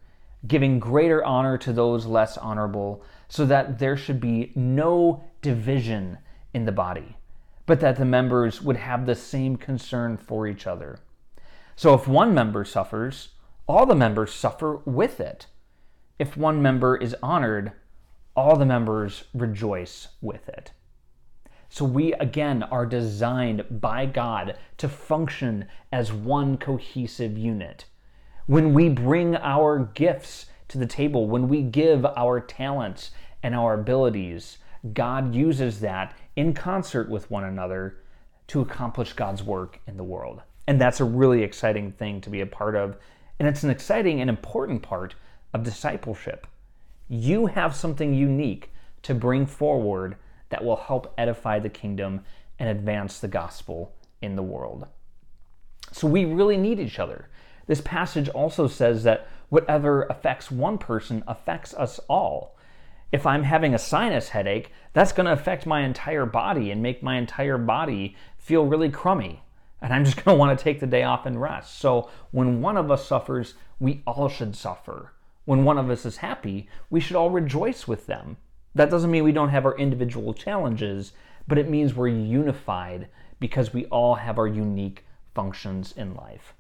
giving 0.48 0.80
greater 0.80 1.24
honor 1.24 1.58
to 1.58 1.74
those 1.74 2.06
less 2.06 2.38
honorable, 2.38 3.04
so 3.28 3.46
that 3.46 3.80
there 3.80 3.98
should 3.98 4.20
be 4.20 4.52
no 4.56 5.24
division 5.42 6.18
in 6.54 6.66
the 6.66 6.72
body, 6.72 7.18
but 7.66 7.80
that 7.80 7.96
the 7.96 8.06
members 8.06 8.62
would 8.62 8.78
have 8.78 9.06
the 9.06 9.16
same 9.16 9.56
concern 9.56 10.18
for 10.18 10.48
each 10.48 10.68
other. 10.68 11.00
So 11.76 11.94
if 11.94 12.08
one 12.08 12.34
member 12.34 12.66
suffers, 12.66 13.30
all 13.68 13.86
the 13.86 13.96
members 13.96 14.34
suffer 14.34 14.78
with 14.86 15.20
it. 15.20 15.48
If 16.20 16.38
one 16.38 16.62
member 16.62 16.96
is 16.96 17.16
honored, 17.24 17.72
all 18.36 18.58
the 18.58 18.66
members 18.66 19.24
rejoice 19.34 20.10
with 20.22 20.50
it. 20.50 20.72
So 21.70 21.86
we 21.86 22.14
again 22.14 22.62
are 22.62 22.86
designed 22.86 23.66
by 23.82 24.06
God 24.06 24.58
to 24.78 24.88
function 24.88 25.66
as 25.92 26.14
one 26.14 26.58
cohesive 26.58 27.36
unit. 27.38 27.86
When 28.46 28.74
we 28.74 28.90
bring 28.90 29.36
our 29.36 29.80
gifts 29.94 30.48
to 30.70 30.78
the 30.78 30.86
table, 30.86 31.28
when 31.28 31.48
we 31.48 31.62
give 31.62 32.06
our 32.06 32.40
talents 32.40 33.12
and 33.42 33.56
our 33.56 33.74
abilities, 33.74 34.58
God 34.94 35.34
uses 35.34 35.80
that 35.82 36.18
in 36.36 36.54
concert 36.54 37.10
with 37.10 37.32
one 37.32 37.44
another 37.44 37.98
to 38.48 38.62
accomplish 38.62 39.14
God's 39.14 39.44
work 39.44 39.80
in 39.88 39.98
the 39.98 40.04
world. 40.04 40.42
And 40.68 40.80
that's 40.80 41.00
a 41.00 41.06
really 41.06 41.44
exciting 41.44 41.92
thing 41.92 42.22
to 42.22 42.30
be 42.30 42.42
a 42.42 42.46
part 42.46 42.76
of. 42.76 42.98
And 43.40 43.48
it's 43.48 43.64
an 43.64 43.70
exciting 43.70 44.22
and 44.22 44.30
important 44.30 44.82
part 44.82 45.16
of 45.54 45.64
discipleship 45.64 46.48
you 47.10 47.46
have 47.48 47.76
something 47.76 48.14
unique 48.14 48.72
to 49.04 49.14
bring 49.14 49.46
forward 49.46 50.16
that 50.50 50.64
will 50.64 50.76
help 50.76 51.14
edify 51.18 51.60
the 51.60 51.70
kingdom 51.70 52.22
and 52.60 52.70
advance 52.70 53.20
the 53.20 53.28
gospel 53.28 53.94
in 54.22 54.36
the 54.36 54.44
world. 54.44 54.88
So 55.92 56.08
we 56.08 56.26
really 56.26 56.58
need 56.58 56.80
each 56.80 57.00
other. 57.00 57.30
This 57.68 57.82
passage 57.82 58.30
also 58.30 58.68
says 58.68 59.04
that 59.04 59.28
whatever 59.50 60.04
affects 60.04 60.52
one 60.52 60.78
person 60.78 61.24
affects 61.28 61.74
us 61.74 62.00
all. 62.10 62.58
If 63.12 63.26
I'm 63.26 63.44
having 63.44 63.74
a 63.74 63.80
sinus 63.80 64.30
headache, 64.30 64.72
that's 64.94 65.12
going 65.12 65.28
to 65.28 65.34
affect 65.34 65.66
my 65.66 65.82
entire 65.82 66.26
body 66.26 66.72
and 66.72 66.82
make 66.82 67.04
my 67.04 67.18
entire 67.18 67.58
body 67.58 68.16
feel 68.38 68.66
really 68.66 68.90
crummy. 68.90 69.44
And 69.82 69.94
I'm 69.94 70.06
just 70.06 70.18
going 70.24 70.36
to 70.36 70.40
want 70.40 70.58
to 70.58 70.64
take 70.64 70.80
the 70.80 70.88
day 70.88 71.04
off 71.04 71.26
and 71.26 71.40
rest. 71.40 71.80
So 71.80 72.10
when 72.32 72.62
one 72.62 72.78
of 72.78 72.90
us 72.90 73.06
suffers, 73.06 73.54
we 73.80 74.02
all 74.08 74.30
should 74.30 74.56
suffer 74.56 75.14
when 75.46 75.66
one 75.66 75.78
of 75.78 75.90
us 75.90 76.06
is 76.06 76.18
happy, 76.18 76.68
we 76.90 77.00
should 77.00 77.16
all 77.16 77.30
rejoice 77.30 77.88
with 77.88 78.06
them. 78.06 78.38
That 78.76 78.90
doesn't 78.90 79.12
mean 79.12 79.24
we 79.24 79.32
don't 79.32 79.50
have 79.50 79.66
our 79.66 79.78
individual 79.78 80.34
challenges, 80.34 81.12
but 81.48 81.58
it 81.58 81.70
means 81.70 81.94
we're 81.94 82.08
unified 82.08 83.10
because 83.40 83.74
we 83.74 83.86
all 83.88 84.16
have 84.16 84.38
our 84.38 84.48
unique 84.48 85.06
functions 85.36 85.94
in 85.98 86.16
life. 86.16 86.54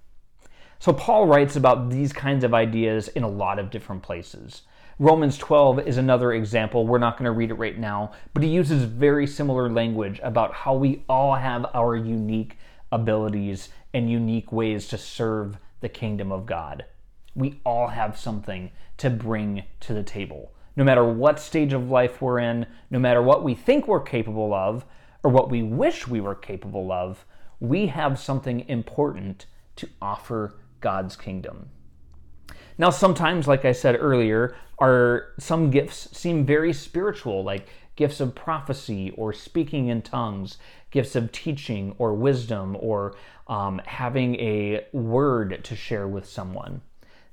So, 0.84 0.92
Paul 0.92 1.28
writes 1.28 1.56
about 1.56 1.90
these 1.90 2.12
kinds 2.12 2.44
of 2.44 2.54
ideas 2.54 3.08
in 3.08 3.24
a 3.24 3.30
lot 3.30 3.58
of 3.58 3.70
different 3.70 4.04
places. 4.04 4.64
Romans 5.00 5.38
12 5.38 5.88
is 5.88 5.96
another 5.96 6.34
example. 6.34 6.86
We're 6.86 6.98
not 6.98 7.18
going 7.18 7.24
to 7.24 7.32
read 7.32 7.52
it 7.52 7.54
right 7.54 7.80
now, 7.80 8.12
but 8.34 8.44
he 8.44 8.50
uses 8.50 8.84
very 8.84 9.26
similar 9.26 9.70
language 9.70 10.20
about 10.22 10.54
how 10.54 10.74
we 10.74 11.06
all 11.08 11.36
have 11.36 11.68
our 11.74 11.96
unique 11.96 12.58
abilities 12.92 13.70
and 13.94 14.12
unique 14.12 14.52
ways 14.52 14.90
to 14.90 14.98
serve 14.98 15.58
the 15.80 15.88
kingdom 15.88 16.34
of 16.34 16.46
God 16.46 16.84
we 17.36 17.60
all 17.66 17.88
have 17.88 18.18
something 18.18 18.72
to 18.98 19.10
bring 19.10 19.64
to 19.80 19.94
the 19.94 20.04
table. 20.04 20.52
No 20.76 20.84
matter 20.84 21.04
what 21.04 21.40
stage 21.40 21.74
of 21.74 21.90
life 21.90 22.22
we're 22.22 22.40
in, 22.40 22.66
no 22.90 23.00
matter 23.00 23.22
what 23.22 23.44
we 23.44 23.56
think 23.56 23.88
we're 23.88 24.02
capable 24.02 24.54
of, 24.54 24.86
or 25.24 25.32
what 25.32 25.50
we 25.50 25.64
wish 25.64 26.08
we 26.08 26.20
were 26.20 26.36
capable 26.36 26.92
of, 26.92 27.26
we 27.60 27.88
have 27.88 28.20
something 28.20 28.68
important 28.68 29.46
to 29.76 29.90
offer 30.02 30.56
God's 30.84 31.16
kingdom. 31.16 31.70
Now, 32.78 32.90
sometimes, 32.90 33.48
like 33.48 33.66
I 33.66 33.72
said 33.72 33.98
earlier, 34.00 34.56
our 34.80 35.30
some 35.40 35.72
gifts 35.72 36.16
seem 36.16 36.46
very 36.46 36.74
spiritual, 36.74 37.44
like 37.44 37.68
gifts 37.96 38.20
of 38.20 38.36
prophecy 38.36 39.12
or 39.12 39.32
speaking 39.32 39.88
in 39.88 40.02
tongues, 40.02 40.58
gifts 40.92 41.16
of 41.16 41.32
teaching 41.32 41.96
or 41.98 42.14
wisdom, 42.14 42.76
or 42.80 43.16
um, 43.48 43.82
having 43.86 44.36
a 44.36 44.86
word 44.92 45.64
to 45.64 45.76
share 45.76 46.08
with 46.08 46.28
someone. 46.28 46.82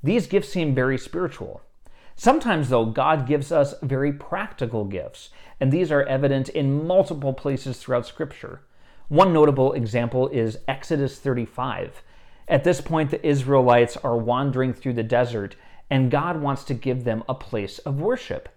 These 0.02 0.28
gifts 0.28 0.50
seem 0.50 0.75
very 0.75 0.97
spiritual. 0.97 1.61
Sometimes, 2.14 2.69
though, 2.69 2.85
God 2.85 3.26
gives 3.26 3.50
us 3.50 3.75
very 3.83 4.12
practical 4.12 4.85
gifts, 4.85 5.30
and 5.59 5.73
these 5.73 5.90
are 5.90 6.02
evident 6.04 6.50
in 6.50 6.87
multiple 6.87 7.33
places 7.33 7.78
throughout 7.78 8.07
Scripture. 8.07 8.61
One 9.09 9.33
notable 9.33 9.73
example 9.73 10.28
is 10.28 10.59
Exodus 10.69 11.19
35. 11.19 12.02
At 12.50 12.64
this 12.64 12.80
point, 12.80 13.12
the 13.12 13.25
Israelites 13.25 13.97
are 13.99 14.16
wandering 14.16 14.75
through 14.75 14.95
the 14.95 15.04
desert, 15.04 15.54
and 15.88 16.11
God 16.11 16.42
wants 16.42 16.64
to 16.64 16.75
give 16.75 17.04
them 17.04 17.23
a 17.28 17.35
place 17.35 17.78
of 17.78 18.00
worship. 18.00 18.49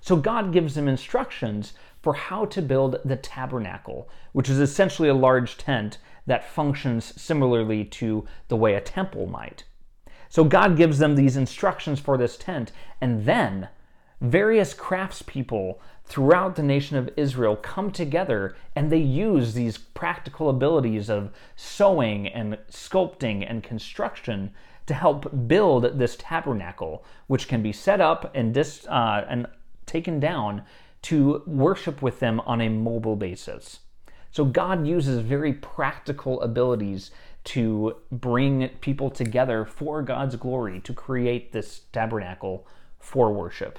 So 0.00 0.16
God 0.16 0.50
gives 0.50 0.74
them 0.74 0.88
instructions 0.88 1.74
for 2.00 2.14
how 2.14 2.46
to 2.46 2.62
build 2.62 2.96
the 3.04 3.16
tabernacle, 3.16 4.08
which 4.32 4.48
is 4.48 4.58
essentially 4.58 5.10
a 5.10 5.14
large 5.14 5.58
tent 5.58 5.98
that 6.26 6.48
functions 6.48 7.20
similarly 7.20 7.84
to 7.84 8.26
the 8.48 8.56
way 8.56 8.74
a 8.74 8.80
temple 8.80 9.26
might. 9.26 9.64
So 10.30 10.44
God 10.44 10.78
gives 10.78 10.98
them 10.98 11.14
these 11.14 11.36
instructions 11.36 12.00
for 12.00 12.16
this 12.16 12.38
tent, 12.38 12.72
and 12.98 13.26
then 13.26 13.68
various 14.24 14.72
craftspeople 14.74 15.78
throughout 16.04 16.56
the 16.56 16.62
nation 16.62 16.96
of 16.96 17.10
Israel 17.16 17.56
come 17.56 17.90
together 17.90 18.56
and 18.74 18.90
they 18.90 18.98
use 18.98 19.54
these 19.54 19.78
practical 19.78 20.48
abilities 20.48 21.10
of 21.10 21.30
sewing 21.56 22.28
and 22.28 22.58
sculpting 22.70 23.48
and 23.48 23.62
construction 23.62 24.50
to 24.86 24.94
help 24.94 25.30
build 25.46 25.98
this 25.98 26.16
tabernacle, 26.18 27.04
which 27.26 27.48
can 27.48 27.62
be 27.62 27.72
set 27.72 28.00
up 28.00 28.30
and, 28.34 28.52
dis, 28.52 28.86
uh, 28.88 29.24
and 29.28 29.46
taken 29.86 30.20
down 30.20 30.62
to 31.02 31.42
worship 31.46 32.02
with 32.02 32.20
them 32.20 32.40
on 32.40 32.60
a 32.60 32.68
mobile 32.68 33.16
basis. 33.16 33.80
So 34.30 34.44
God 34.44 34.86
uses 34.86 35.20
very 35.20 35.52
practical 35.52 36.40
abilities 36.42 37.10
to 37.44 37.96
bring 38.10 38.68
people 38.80 39.10
together 39.10 39.64
for 39.64 40.02
God's 40.02 40.36
glory, 40.36 40.80
to 40.80 40.92
create 40.92 41.52
this 41.52 41.82
tabernacle 41.92 42.66
for 42.98 43.32
worship. 43.32 43.78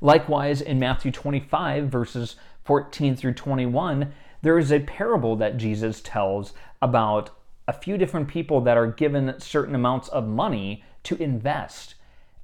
Likewise, 0.00 0.60
in 0.60 0.78
Matthew 0.78 1.10
25, 1.10 1.88
verses 1.88 2.36
14 2.64 3.16
through 3.16 3.34
21, 3.34 4.12
there 4.42 4.58
is 4.58 4.70
a 4.70 4.80
parable 4.80 5.36
that 5.36 5.56
Jesus 5.56 6.00
tells 6.00 6.52
about 6.82 7.30
a 7.68 7.72
few 7.72 7.96
different 7.96 8.28
people 8.28 8.60
that 8.60 8.76
are 8.76 8.86
given 8.86 9.34
certain 9.38 9.74
amounts 9.74 10.08
of 10.08 10.28
money 10.28 10.84
to 11.02 11.20
invest. 11.22 11.94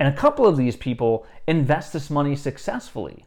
And 0.01 0.09
a 0.09 0.17
couple 0.17 0.47
of 0.47 0.57
these 0.57 0.77
people 0.77 1.27
invest 1.47 1.93
this 1.93 2.11
money 2.11 2.35
successfully. 2.35 3.27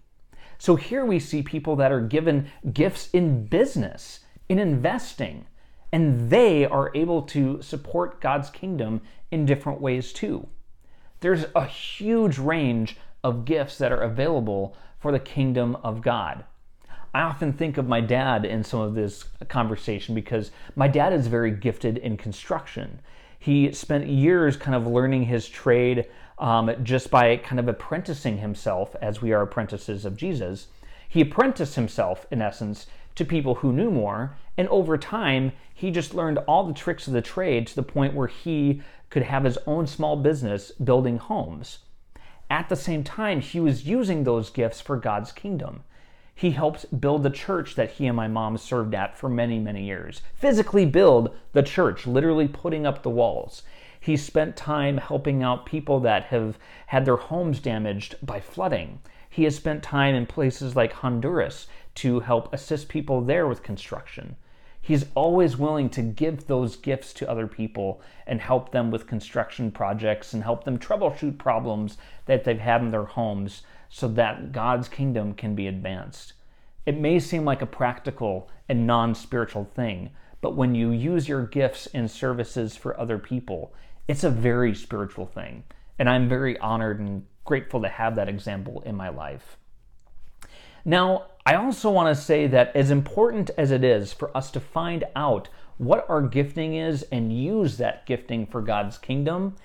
So 0.58 0.76
here 0.76 1.06
we 1.06 1.20
see 1.20 1.42
people 1.42 1.76
that 1.78 1.92
are 1.92 2.02
given 2.02 2.50
gifts 2.74 3.10
in 3.12 3.46
business, 3.46 4.22
in 4.50 4.60
investing, 4.60 5.46
and 5.92 6.30
they 6.30 6.66
are 6.66 6.92
able 6.96 7.22
to 7.24 7.62
support 7.62 8.20
God's 8.20 8.50
kingdom 8.50 9.02
in 9.32 9.46
different 9.46 9.80
ways 9.80 10.12
too. 10.12 10.48
There's 11.22 11.46
a 11.56 11.66
huge 11.66 12.38
range 12.38 12.98
of 13.26 13.44
gifts 13.44 13.80
that 13.80 13.92
are 13.92 14.02
available 14.02 14.78
for 15.00 15.12
the 15.12 15.20
kingdom 15.20 15.76
of 15.78 16.04
God. 16.04 16.46
I 17.12 17.22
often 17.22 17.54
think 17.54 17.80
of 17.80 17.88
my 17.88 18.00
dad 18.00 18.46
in 18.46 18.64
some 18.64 18.82
of 18.82 18.94
this 18.94 19.24
conversation 19.50 20.14
because 20.14 20.52
my 20.76 20.88
dad 20.88 21.12
is 21.12 21.26
very 21.26 21.50
gifted 21.50 21.98
in 21.98 22.18
construction. 22.18 23.00
He 23.40 23.72
spent 23.72 24.06
years 24.06 24.58
kind 24.58 24.76
of 24.76 24.86
learning 24.86 25.24
his 25.24 25.50
trade 25.50 26.06
um, 26.38 26.72
just 26.84 27.10
by 27.10 27.38
kind 27.38 27.60
of 27.60 27.68
apprenticing 27.68 28.38
himself 28.38 28.96
as 29.02 29.24
we 29.24 29.34
are 29.34 29.42
apprentices 29.42 30.06
of 30.06 30.16
Jesus. 30.16 30.68
He 31.10 31.22
apprenticed 31.22 31.74
himself, 31.74 32.28
in 32.30 32.44
essence, 32.44 32.86
to 33.16 33.26
people 33.26 33.56
who 33.56 33.74
knew 33.74 33.90
more, 33.90 34.38
and 34.56 34.68
over 34.68 35.00
time, 35.00 35.52
he 35.74 35.90
just 35.90 36.14
learned 36.14 36.38
all 36.48 36.64
the 36.64 36.74
tricks 36.74 37.08
of 37.08 37.14
the 37.14 37.24
trade 37.24 37.66
to 37.68 37.76
the 37.76 37.82
point 37.82 38.14
where 38.14 38.28
he 38.28 38.84
could 39.10 39.24
have 39.24 39.46
his 39.46 39.58
own 39.66 39.88
small 39.88 40.16
business 40.16 40.72
building 40.72 41.18
homes. 41.18 41.80
At 42.50 42.70
the 42.70 42.76
same 42.76 43.04
time, 43.04 43.42
he 43.42 43.60
was 43.60 43.88
using 43.88 44.24
those 44.24 44.50
gifts 44.50 44.80
for 44.80 44.98
God's 44.98 45.32
kingdom. 45.32 45.84
He 46.36 46.52
helped 46.52 47.00
build 47.00 47.24
the 47.24 47.30
church 47.30 47.76
that 47.76 47.92
he 47.92 48.06
and 48.08 48.16
my 48.16 48.28
mom 48.28 48.58
served 48.58 48.94
at 48.94 49.18
for 49.18 49.30
many, 49.30 49.58
many 49.58 49.86
years. 49.86 50.22
Physically 50.36 50.86
build 50.86 51.34
the 51.54 51.64
church, 51.64 52.06
literally 52.06 52.48
putting 52.48 52.86
up 52.86 53.02
the 53.02 53.10
walls. 53.10 53.64
He 54.00 54.18
spent 54.18 54.56
time 54.56 54.98
helping 54.98 55.42
out 55.42 55.66
people 55.66 56.00
that 56.02 56.26
have 56.26 56.60
had 56.88 57.06
their 57.06 57.16
homes 57.16 57.60
damaged 57.60 58.16
by 58.22 58.40
flooding. 58.40 59.00
He 59.30 59.46
has 59.46 59.56
spent 59.56 59.82
time 59.82 60.14
in 60.14 60.26
places 60.28 60.76
like 60.76 60.94
Honduras 60.94 61.68
to 61.96 62.20
help 62.20 62.54
assist 62.54 62.90
people 62.90 63.22
there 63.22 63.48
with 63.48 63.64
construction. 63.64 64.36
He's 64.86 65.08
always 65.16 65.58
willing 65.58 65.90
to 65.90 66.04
give 66.04 66.46
those 66.46 66.76
gifts 66.76 67.12
to 67.14 67.28
other 67.28 67.48
people 67.48 68.02
and 68.28 68.40
help 68.40 68.72
them 68.72 68.92
with 68.92 69.08
construction 69.08 69.72
projects 69.72 70.32
and 70.32 70.44
help 70.44 70.64
them 70.64 70.78
troubleshoot 70.78 71.40
problems 71.40 71.98
that 72.28 72.44
they've 72.44 72.60
had 72.60 72.82
in 72.82 72.92
their 72.92 73.06
homes 73.06 73.64
so 73.90 74.08
that 74.10 74.52
God's 74.52 74.88
kingdom 74.88 75.34
can 75.34 75.56
be 75.56 75.66
advanced. 75.66 76.34
It 76.86 77.00
may 77.00 77.20
seem 77.20 77.46
like 77.46 77.64
a 77.64 77.66
practical 77.66 78.48
and 78.70 78.86
non 78.86 79.16
spiritual 79.16 79.66
thing, 79.74 80.12
but 80.40 80.56
when 80.56 80.76
you 80.76 80.92
use 80.92 81.28
your 81.28 81.48
gifts 81.48 81.88
and 81.88 82.12
services 82.12 82.78
for 82.78 83.00
other 83.00 83.18
people, 83.18 83.74
it's 84.08 84.24
a 84.24 84.30
very 84.30 84.76
spiritual 84.76 85.26
thing. 85.26 85.64
And 85.98 86.08
I'm 86.08 86.30
very 86.30 86.60
honored 86.60 87.00
and 87.00 87.26
grateful 87.44 87.82
to 87.82 87.90
have 87.90 88.16
that 88.18 88.30
example 88.30 88.84
in 88.86 88.96
my 88.96 89.10
life. 89.10 89.58
Now, 90.86 91.26
I 91.48 91.56
also 91.56 91.90
want 91.90 92.16
to 92.16 92.22
say 92.22 92.46
that 92.48 92.76
as 92.76 92.92
important 92.92 93.50
as 93.58 93.72
it 93.72 93.84
is 93.84 94.14
for 94.14 94.36
us 94.38 94.52
to 94.52 94.60
find 94.60 95.04
out 95.16 95.50
what 95.78 96.08
our 96.08 96.22
gifting 96.22 96.76
is 96.76 97.04
and 97.12 97.36
use 97.36 97.78
that 97.78 98.06
gifting 98.06 98.46
for 98.46 98.62
God's 98.62 99.00
kingdom, 99.00 99.56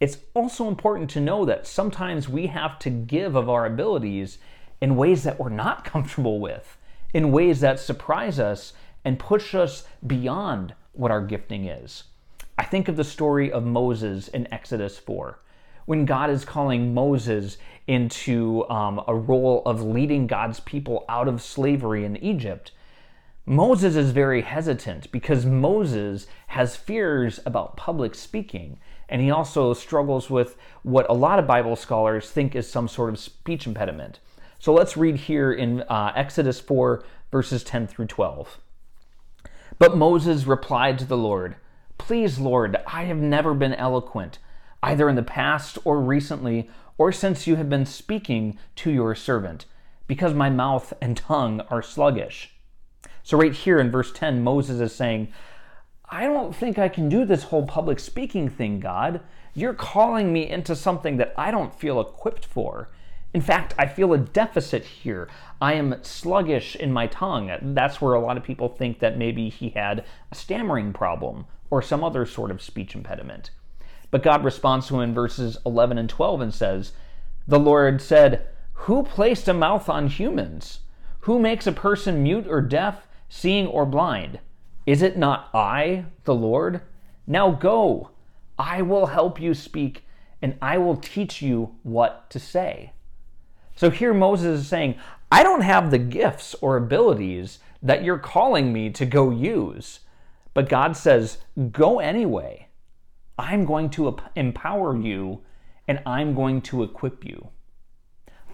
it's 0.00 0.18
also 0.34 0.68
important 0.68 1.08
to 1.10 1.20
know 1.20 1.44
that 1.44 1.66
sometimes 1.66 2.28
we 2.28 2.48
have 2.48 2.78
to 2.80 2.90
give 2.90 3.36
of 3.36 3.48
our 3.48 3.64
abilities 3.64 4.38
in 4.80 4.96
ways 4.96 5.22
that 5.22 5.38
we're 5.38 5.48
not 5.48 5.84
comfortable 5.92 6.40
with, 6.40 6.76
in 7.14 7.32
ways 7.32 7.60
that 7.60 7.80
surprise 7.80 8.38
us 8.38 8.72
and 9.04 9.18
push 9.18 9.54
us 9.54 9.86
beyond 10.04 10.74
what 10.92 11.12
our 11.12 11.22
gifting 11.22 11.66
is. 11.66 12.04
I 12.58 12.64
think 12.64 12.88
of 12.88 12.96
the 12.96 13.04
story 13.04 13.52
of 13.52 13.64
Moses 13.64 14.28
in 14.28 14.52
Exodus 14.52 14.98
4. 14.98 15.38
When 15.84 16.04
God 16.04 16.30
is 16.30 16.44
calling 16.44 16.92
Moses 16.92 17.58
into 17.86 18.68
um, 18.68 19.02
a 19.06 19.14
role 19.14 19.62
of 19.64 19.82
leading 19.82 20.26
God's 20.26 20.60
people 20.60 21.04
out 21.08 21.28
of 21.28 21.42
slavery 21.42 22.04
in 22.04 22.16
Egypt, 22.16 22.72
Moses 23.44 23.94
is 23.94 24.10
very 24.10 24.42
hesitant 24.42 25.10
because 25.12 25.46
Moses 25.46 26.26
has 26.48 26.74
fears 26.74 27.38
about 27.46 27.76
public 27.76 28.14
speaking 28.14 28.78
and 29.08 29.22
he 29.22 29.30
also 29.30 29.72
struggles 29.72 30.28
with 30.28 30.56
what 30.82 31.08
a 31.08 31.14
lot 31.14 31.38
of 31.38 31.46
Bible 31.46 31.76
scholars 31.76 32.30
think 32.30 32.56
is 32.56 32.68
some 32.68 32.88
sort 32.88 33.10
of 33.10 33.18
speech 33.18 33.66
impediment. 33.66 34.18
So 34.58 34.72
let's 34.72 34.96
read 34.96 35.16
here 35.16 35.52
in 35.52 35.82
uh, 35.82 36.12
Exodus 36.16 36.58
4, 36.58 37.04
verses 37.30 37.62
10 37.62 37.86
through 37.86 38.06
12. 38.06 38.58
But 39.78 39.96
Moses 39.96 40.46
replied 40.46 40.98
to 40.98 41.04
the 41.04 41.16
Lord, 41.16 41.56
Please, 41.98 42.38
Lord, 42.38 42.76
I 42.86 43.04
have 43.04 43.18
never 43.18 43.54
been 43.54 43.74
eloquent, 43.74 44.38
either 44.82 45.08
in 45.08 45.16
the 45.16 45.22
past 45.22 45.78
or 45.84 46.00
recently, 46.00 46.68
or 46.98 47.12
since 47.12 47.46
you 47.46 47.56
have 47.56 47.68
been 47.68 47.86
speaking 47.86 48.58
to 48.76 48.90
your 48.90 49.14
servant, 49.14 49.66
because 50.06 50.34
my 50.34 50.50
mouth 50.50 50.92
and 51.00 51.16
tongue 51.16 51.60
are 51.70 51.82
sluggish. 51.82 52.54
So, 53.22 53.36
right 53.36 53.52
here 53.52 53.78
in 53.78 53.90
verse 53.90 54.12
10, 54.12 54.42
Moses 54.42 54.80
is 54.80 54.94
saying, 54.94 55.28
I 56.08 56.24
don't 56.24 56.54
think 56.54 56.78
I 56.78 56.88
can 56.88 57.08
do 57.08 57.24
this 57.24 57.44
whole 57.44 57.66
public 57.66 57.98
speaking 57.98 58.48
thing, 58.48 58.78
God. 58.78 59.20
You're 59.54 59.74
calling 59.74 60.32
me 60.32 60.48
into 60.48 60.76
something 60.76 61.16
that 61.16 61.34
I 61.36 61.50
don't 61.50 61.74
feel 61.74 62.00
equipped 62.00 62.44
for. 62.44 62.88
In 63.34 63.40
fact, 63.40 63.74
I 63.76 63.86
feel 63.86 64.12
a 64.12 64.18
deficit 64.18 64.84
here. 64.84 65.28
I 65.60 65.74
am 65.74 66.02
sluggish 66.02 66.76
in 66.76 66.92
my 66.92 67.08
tongue. 67.08 67.50
That's 67.60 68.00
where 68.00 68.14
a 68.14 68.20
lot 68.20 68.36
of 68.36 68.44
people 68.44 68.68
think 68.68 69.00
that 69.00 69.18
maybe 69.18 69.48
he 69.48 69.70
had 69.70 70.04
a 70.30 70.34
stammering 70.34 70.92
problem 70.92 71.46
or 71.68 71.82
some 71.82 72.04
other 72.04 72.24
sort 72.24 72.50
of 72.50 72.62
speech 72.62 72.94
impediment. 72.94 73.50
But 74.16 74.22
God 74.22 74.44
responds 74.44 74.88
to 74.88 74.94
him 74.94 75.02
in 75.02 75.12
verses 75.12 75.58
11 75.66 75.98
and 75.98 76.08
12 76.08 76.40
and 76.40 76.54
says, 76.54 76.92
The 77.46 77.58
Lord 77.58 78.00
said, 78.00 78.46
Who 78.72 79.02
placed 79.02 79.46
a 79.46 79.52
mouth 79.52 79.90
on 79.90 80.06
humans? 80.06 80.78
Who 81.20 81.38
makes 81.38 81.66
a 81.66 81.72
person 81.72 82.22
mute 82.22 82.46
or 82.48 82.62
deaf, 82.62 83.06
seeing 83.28 83.66
or 83.66 83.84
blind? 83.84 84.38
Is 84.86 85.02
it 85.02 85.18
not 85.18 85.50
I, 85.52 86.06
the 86.24 86.34
Lord? 86.34 86.80
Now 87.26 87.50
go, 87.50 88.08
I 88.58 88.80
will 88.80 89.04
help 89.04 89.38
you 89.38 89.52
speak, 89.52 90.06
and 90.40 90.56
I 90.62 90.78
will 90.78 90.96
teach 90.96 91.42
you 91.42 91.74
what 91.82 92.30
to 92.30 92.40
say. 92.40 92.92
So 93.74 93.90
here 93.90 94.14
Moses 94.14 94.60
is 94.60 94.66
saying, 94.66 94.94
I 95.30 95.42
don't 95.42 95.60
have 95.60 95.90
the 95.90 95.98
gifts 95.98 96.54
or 96.62 96.78
abilities 96.78 97.58
that 97.82 98.02
you're 98.02 98.16
calling 98.16 98.72
me 98.72 98.88
to 98.92 99.04
go 99.04 99.28
use. 99.28 100.00
But 100.54 100.70
God 100.70 100.96
says, 100.96 101.36
go 101.70 101.98
anyway. 101.98 102.65
I'm 103.38 103.64
going 103.64 103.90
to 103.90 104.16
empower 104.34 104.96
you 104.96 105.42
and 105.88 106.00
I'm 106.06 106.34
going 106.34 106.62
to 106.62 106.82
equip 106.82 107.24
you. 107.24 107.48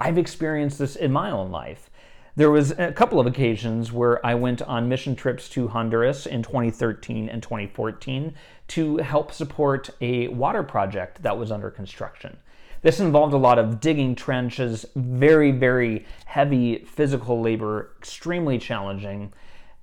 I've 0.00 0.18
experienced 0.18 0.78
this 0.78 0.96
in 0.96 1.12
my 1.12 1.30
own 1.30 1.50
life. 1.50 1.88
There 2.34 2.50
was 2.50 2.70
a 2.72 2.92
couple 2.92 3.20
of 3.20 3.26
occasions 3.26 3.92
where 3.92 4.24
I 4.24 4.34
went 4.34 4.62
on 4.62 4.88
mission 4.88 5.14
trips 5.14 5.48
to 5.50 5.68
Honduras 5.68 6.26
in 6.26 6.42
2013 6.42 7.28
and 7.28 7.42
2014 7.42 8.34
to 8.68 8.96
help 8.98 9.32
support 9.32 9.90
a 10.00 10.28
water 10.28 10.62
project 10.62 11.22
that 11.22 11.36
was 11.36 11.52
under 11.52 11.70
construction. 11.70 12.38
This 12.80 13.00
involved 13.00 13.34
a 13.34 13.38
lot 13.38 13.58
of 13.58 13.80
digging 13.80 14.14
trenches, 14.14 14.86
very, 14.96 15.52
very 15.52 16.06
heavy 16.24 16.84
physical 16.84 17.40
labor, 17.40 17.92
extremely 17.98 18.58
challenging. 18.58 19.32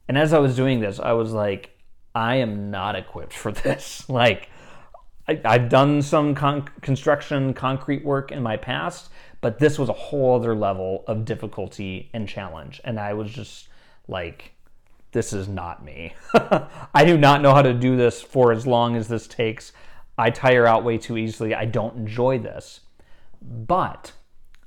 And 0.08 0.18
as 0.18 0.34
I 0.34 0.40
was 0.40 0.56
doing 0.56 0.80
this, 0.80 1.00
I 1.00 1.14
was 1.14 1.32
like, 1.32 1.78
I 2.16 2.38
am 2.38 2.72
not 2.72 2.96
equipped 2.96 3.34
for 3.34 3.52
this. 3.52 4.10
like, 4.10 4.50
I, 5.30 5.60
have 5.60 5.70
done 5.70 6.02
some 6.02 6.34
con- 6.34 6.70
construction, 6.82 7.54
concrete 7.54 8.04
work 8.04 8.32
in 8.32 8.42
my 8.42 8.58
past, 8.58 9.10
but 9.42 9.60
this 9.60 9.78
was 9.78 9.89
a 9.89 9.94
whole 9.94 10.36
other 10.36 10.56
level 10.56 11.04
of 11.08 11.26
difficulty 11.26 12.10
and 12.13 12.28
challenge. 12.28 12.82
And 12.84 13.00
I 13.00 13.13
was 13.13 13.32
just 13.32 13.70
like, 14.08 14.54
this 15.12 15.34
is 15.34 15.48
not 15.48 15.84
me. 15.84 16.13
I 16.34 17.06
do 17.06 17.18
not 17.18 17.42
know 17.42 17.54
how 17.54 17.62
to 17.62 17.74
do 17.74 17.96
this 17.96 18.22
for 18.22 18.52
as 18.52 18.65
long 18.65 18.96
as 18.96 19.08
this 19.08 19.28
takes. 19.28 19.72
I 20.18 20.30
tire 20.30 20.65
out 20.65 20.84
way 20.84 20.98
too 20.98 21.18
easily. 21.18 21.56
I 21.56 21.65
don't 21.65 21.96
enjoy 21.96 22.39
this. 22.39 22.82
But 23.42 24.12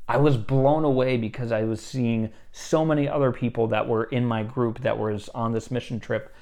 I 0.09 0.17
was 0.17 0.37
blown 0.37 0.85
away 0.85 1.17
because 1.17 1.53
I 1.53 1.65
was 1.65 1.81
seeing 1.81 2.31
so 2.51 2.85
many 2.85 3.09
other 3.09 3.33
people 3.33 3.67
that 3.69 3.89
were 3.89 4.05
in 4.05 4.25
my 4.25 4.43
group 4.43 4.81
that 4.81 4.99
was 4.99 5.29
on 5.31 5.53
this 5.53 5.71
mission 5.71 6.01
trip 6.01 6.35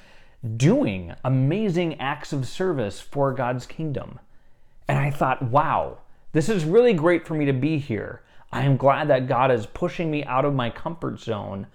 doing 0.56 1.14
amazing 1.24 2.00
acts 2.00 2.32
of 2.32 2.48
service 2.48 3.00
for 3.00 3.32
God's 3.32 3.66
kingdom. 3.66 4.18
And 4.88 4.98
I 4.98 5.10
thought, 5.10 5.42
wow, 5.42 5.98
this 6.32 6.48
is 6.48 6.64
really 6.64 6.94
great 6.94 7.26
for 7.26 7.34
me 7.34 7.44
to 7.44 7.52
be 7.52 7.78
here. 7.78 8.22
I 8.52 8.62
am 8.62 8.76
glad 8.76 9.08
that 9.08 9.28
God 9.28 9.50
is 9.50 9.66
pushing 9.66 10.10
me 10.10 10.24
out 10.24 10.44
of 10.44 10.54
my 10.54 10.70
comfort 10.70 11.20
zone 11.20 11.66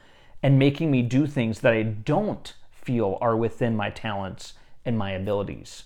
and 0.43 0.59
making 0.59 0.91
me 0.91 1.01
do 1.01 1.25
things 1.25 1.61
that 1.61 1.73
I 1.73 1.83
don't 1.83 2.53
feel 2.71 3.17
are 3.21 3.37
within 3.37 3.75
my 3.75 3.89
talents 3.89 4.53
and 4.83 4.97
my 4.97 5.11
abilities. 5.11 5.83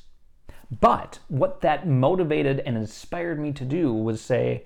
But 0.82 1.20
what 1.28 1.62
that 1.62 1.88
motivated 1.88 2.60
and 2.66 2.78
inspired 2.78 3.40
me 3.40 3.52
to 3.54 3.66
do 3.66 3.94
was 3.94 4.22
say, 4.22 4.66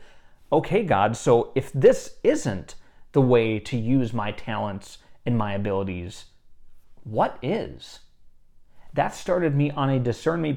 okay, 0.52 0.84
God, 0.84 1.16
so 1.16 1.52
if 1.56 1.72
this 1.74 2.18
isn't 2.24 2.76
the 3.12 3.22
way 3.22 3.60
to 3.60 3.78
use 3.78 4.14
my 4.14 4.32
talents 4.32 5.00
and 5.26 5.38
my 5.38 5.54
abilities, 5.54 6.26
what 7.04 7.38
is? 7.42 8.00
That 8.94 9.16
started 9.16 9.56
me 9.56 9.72
on 9.72 9.90
a 9.90 10.00
discerning 10.00 10.56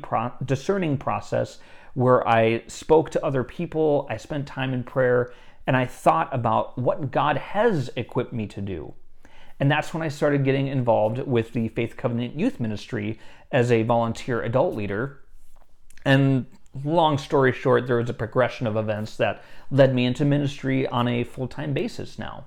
process 0.99 1.59
where 1.95 2.29
I 2.29 2.63
spoke 2.67 3.11
to 3.11 3.25
other 3.25 3.43
people, 3.43 4.07
I 4.11 4.19
spent 4.19 4.47
time 4.47 4.75
in 4.75 4.85
prayer, 4.85 5.33
and 5.67 5.77
I 5.77 5.87
thought 5.87 6.29
about 6.33 6.77
what 6.79 7.11
God 7.11 7.39
has 7.39 7.91
equipped 7.97 8.33
me 8.33 8.47
to 8.49 8.61
do. 8.61 8.95
And 9.59 9.71
that's 9.71 9.95
when 9.95 10.03
I 10.03 10.09
started 10.09 10.45
getting 10.45 10.67
involved 10.67 11.19
with 11.19 11.55
the 11.55 11.69
Faith 11.69 11.97
Covenant 11.97 12.39
Youth 12.39 12.61
Ministry 12.61 13.19
as 13.51 13.73
a 13.73 13.83
volunteer 13.83 14.43
adult 14.43 14.75
leader. 14.75 15.23
And 16.05 16.47
long 16.85 17.17
story 17.17 17.53
short, 17.53 17.87
there 17.87 17.97
was 17.97 18.11
a 18.11 18.15
progression 18.15 18.67
of 18.67 18.77
events 18.77 19.17
that 19.17 19.43
led 19.71 19.95
me 19.95 20.05
into 20.05 20.27
ministry 20.27 20.87
on 20.87 21.09
a 21.09 21.25
full 21.25 21.49
time 21.49 21.73
basis 21.73 22.19
now. 22.19 22.45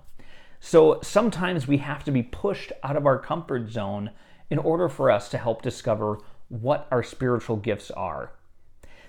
So 0.59 0.99
sometimes 1.01 1.67
we 1.67 1.77
have 1.77 2.03
to 2.03 2.11
be 2.11 2.21
pushed 2.21 2.71
out 2.83 2.95
of 2.95 3.05
our 3.05 3.17
comfort 3.17 3.71
zone 3.71 4.11
in 4.49 4.57
order 4.57 4.89
for 4.89 5.11
us 5.11 5.29
to 5.29 5.37
help 5.37 5.61
discover 5.61 6.19
what 6.49 6.87
our 6.91 7.03
spiritual 7.03 7.55
gifts 7.55 7.91
are. 7.91 8.31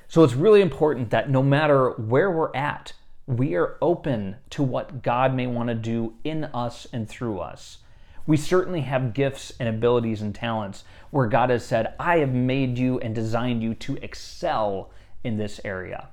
So 0.09 0.24
it's 0.24 0.35
really 0.35 0.61
important 0.61 1.11
that 1.11 1.31
no 1.31 1.42
matter 1.42 1.90
where 1.90 2.31
we're 2.31 2.55
at, 2.55 2.92
we 3.26 3.55
are 3.55 3.76
open 3.81 4.37
to 4.50 4.62
what 4.62 5.03
God 5.03 5.35
may 5.35 5.46
want 5.46 5.68
to 5.68 5.74
do 5.74 6.14
in 6.24 6.44
us 6.44 6.87
and 6.92 7.09
through 7.09 7.38
us. 7.38 7.79
We 8.26 8.37
certainly 8.37 8.83
have 8.83 9.14
gifts 9.14 9.53
and 9.59 9.68
abilities 9.68 10.20
and 10.20 10.35
talents 10.35 10.85
where 11.11 11.26
God 11.26 11.50
has 11.50 11.64
said, 11.64 11.94
I 11.98 12.18
have 12.18 12.33
made 12.33 12.76
you 12.76 12.98
and 13.00 13.14
designed 13.14 13.62
you 13.62 13.74
to 13.74 13.96
excel 14.03 14.90
in 15.24 15.37
this 15.37 15.61
area. 15.64 16.09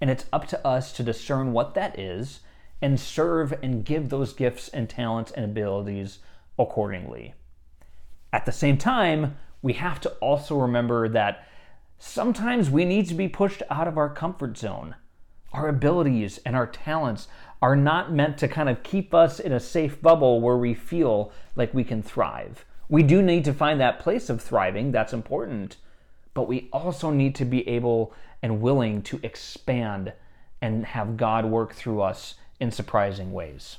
And 0.00 0.10
it's 0.10 0.26
up 0.32 0.46
to 0.48 0.66
us 0.66 0.92
to 0.92 1.02
discern 1.02 1.52
what 1.52 1.74
that 1.74 1.98
is 1.98 2.40
and 2.80 2.98
serve 2.98 3.54
and 3.62 3.84
give 3.84 4.08
those 4.08 4.32
gifts 4.32 4.68
and 4.68 4.88
talents 4.88 5.32
and 5.32 5.44
abilities 5.44 6.18
accordingly. 6.58 7.34
At 8.32 8.44
the 8.44 8.52
same 8.52 8.76
time, 8.76 9.36
we 9.62 9.74
have 9.74 10.00
to 10.02 10.10
also 10.20 10.56
remember 10.56 11.08
that 11.08 11.48
sometimes 11.98 12.70
we 12.70 12.84
need 12.84 13.08
to 13.08 13.14
be 13.14 13.28
pushed 13.28 13.62
out 13.70 13.88
of 13.88 13.96
our 13.96 14.10
comfort 14.10 14.56
zone. 14.58 14.94
Our 15.52 15.68
abilities 15.68 16.38
and 16.44 16.54
our 16.54 16.66
talents 16.66 17.28
are 17.62 17.74
not 17.74 18.12
meant 18.12 18.38
to 18.38 18.48
kind 18.48 18.68
of 18.68 18.82
keep 18.82 19.14
us 19.14 19.40
in 19.40 19.52
a 19.52 19.60
safe 19.60 20.00
bubble 20.00 20.40
where 20.40 20.58
we 20.58 20.74
feel 20.74 21.32
like 21.56 21.74
we 21.74 21.84
can 21.84 22.02
thrive. 22.02 22.64
We 22.88 23.02
do 23.02 23.22
need 23.22 23.44
to 23.46 23.52
find 23.52 23.80
that 23.80 23.98
place 23.98 24.30
of 24.30 24.40
thriving, 24.40 24.92
that's 24.92 25.12
important, 25.12 25.76
but 26.34 26.48
we 26.48 26.68
also 26.72 27.10
need 27.10 27.34
to 27.36 27.44
be 27.44 27.66
able 27.68 28.14
and 28.42 28.60
willing 28.60 29.02
to 29.02 29.20
expand 29.22 30.12
and 30.60 30.86
have 30.86 31.16
God 31.16 31.44
work 31.44 31.74
through 31.74 32.02
us 32.02 32.34
in 32.60 32.70
surprising 32.70 33.32
ways. 33.32 33.78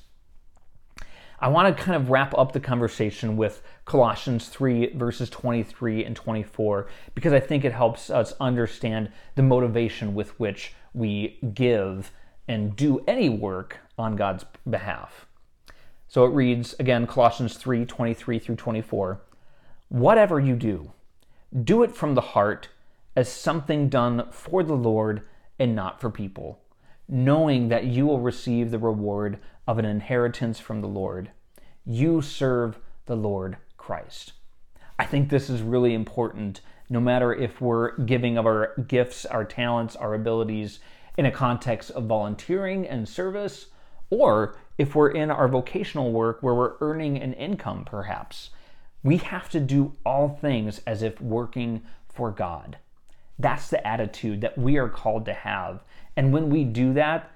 I 1.41 1.47
want 1.47 1.75
to 1.75 1.83
kind 1.83 1.95
of 1.95 2.09
wrap 2.09 2.37
up 2.37 2.51
the 2.51 2.59
conversation 2.59 3.37
with 3.37 3.61
Colossians 3.85 4.49
3, 4.49 4.93
verses 4.93 5.29
23 5.29 6.03
and 6.03 6.13
24, 6.13 6.87
because 7.15 7.31
I 7.31 7.39
think 7.39 7.63
it 7.63 7.71
helps 7.71 8.09
us 8.09 8.33
understand 8.41 9.09
the 9.35 9.43
motivation 9.43 10.13
with 10.13 10.37
which 10.37 10.73
we 10.93 11.39
give 11.53 12.11
and 12.49 12.75
do 12.75 13.03
any 13.07 13.29
work 13.29 13.77
on 13.97 14.17
God's 14.17 14.43
behalf. 14.69 15.27
So 16.09 16.25
it 16.25 16.33
reads 16.33 16.75
again, 16.77 17.07
Colossians 17.07 17.55
3 17.55 17.85
23 17.85 18.39
through 18.39 18.55
24. 18.55 19.21
Whatever 19.87 20.39
you 20.41 20.55
do, 20.55 20.91
do 21.63 21.83
it 21.83 21.95
from 21.95 22.15
the 22.15 22.21
heart 22.21 22.67
as 23.15 23.31
something 23.31 23.87
done 23.87 24.27
for 24.31 24.61
the 24.61 24.75
Lord 24.75 25.21
and 25.57 25.73
not 25.73 26.01
for 26.01 26.09
people 26.09 26.59
knowing 27.09 27.69
that 27.69 27.85
you 27.85 28.05
will 28.05 28.19
receive 28.19 28.69
the 28.69 28.77
reward 28.77 29.39
of 29.67 29.79
an 29.79 29.85
inheritance 29.85 30.59
from 30.59 30.81
the 30.81 30.87
Lord. 30.87 31.31
You 31.83 32.21
serve 32.21 32.79
the 33.07 33.15
Lord 33.15 33.57
Christ. 33.77 34.33
I 34.99 35.05
think 35.05 35.29
this 35.29 35.49
is 35.49 35.63
really 35.63 35.95
important, 35.95 36.61
no 36.87 36.99
matter 36.99 37.33
if 37.33 37.59
we're 37.59 37.97
giving 37.97 38.37
of 38.37 38.45
our 38.45 38.75
gifts, 38.87 39.25
our 39.25 39.43
talents, 39.43 39.95
our 39.95 40.13
abilities 40.13 40.79
in 41.17 41.25
a 41.25 41.31
context 41.31 41.89
of 41.91 42.05
volunteering 42.05 42.87
and 42.87 43.09
service, 43.09 43.67
or 44.11 44.55
if 44.77 44.93
we're 44.93 45.09
in 45.09 45.31
our 45.31 45.47
vocational 45.47 46.11
work 46.11 46.43
where 46.43 46.53
we're 46.53 46.75
earning 46.79 47.17
an 47.17 47.33
income, 47.33 47.85
perhaps. 47.85 48.51
We 49.03 49.17
have 49.17 49.49
to 49.49 49.59
do 49.59 49.93
all 50.05 50.29
things 50.29 50.81
as 50.85 51.01
if 51.01 51.19
working 51.19 51.81
for 52.07 52.31
God. 52.31 52.77
That's 53.39 53.69
the 53.69 53.85
attitude 53.87 54.41
that 54.41 54.57
we 54.57 54.77
are 54.77 54.89
called 54.89 55.25
to 55.25 55.33
have. 55.33 55.83
And 56.17 56.33
when 56.33 56.49
we 56.49 56.65
do 56.65 56.93
that, 56.93 57.31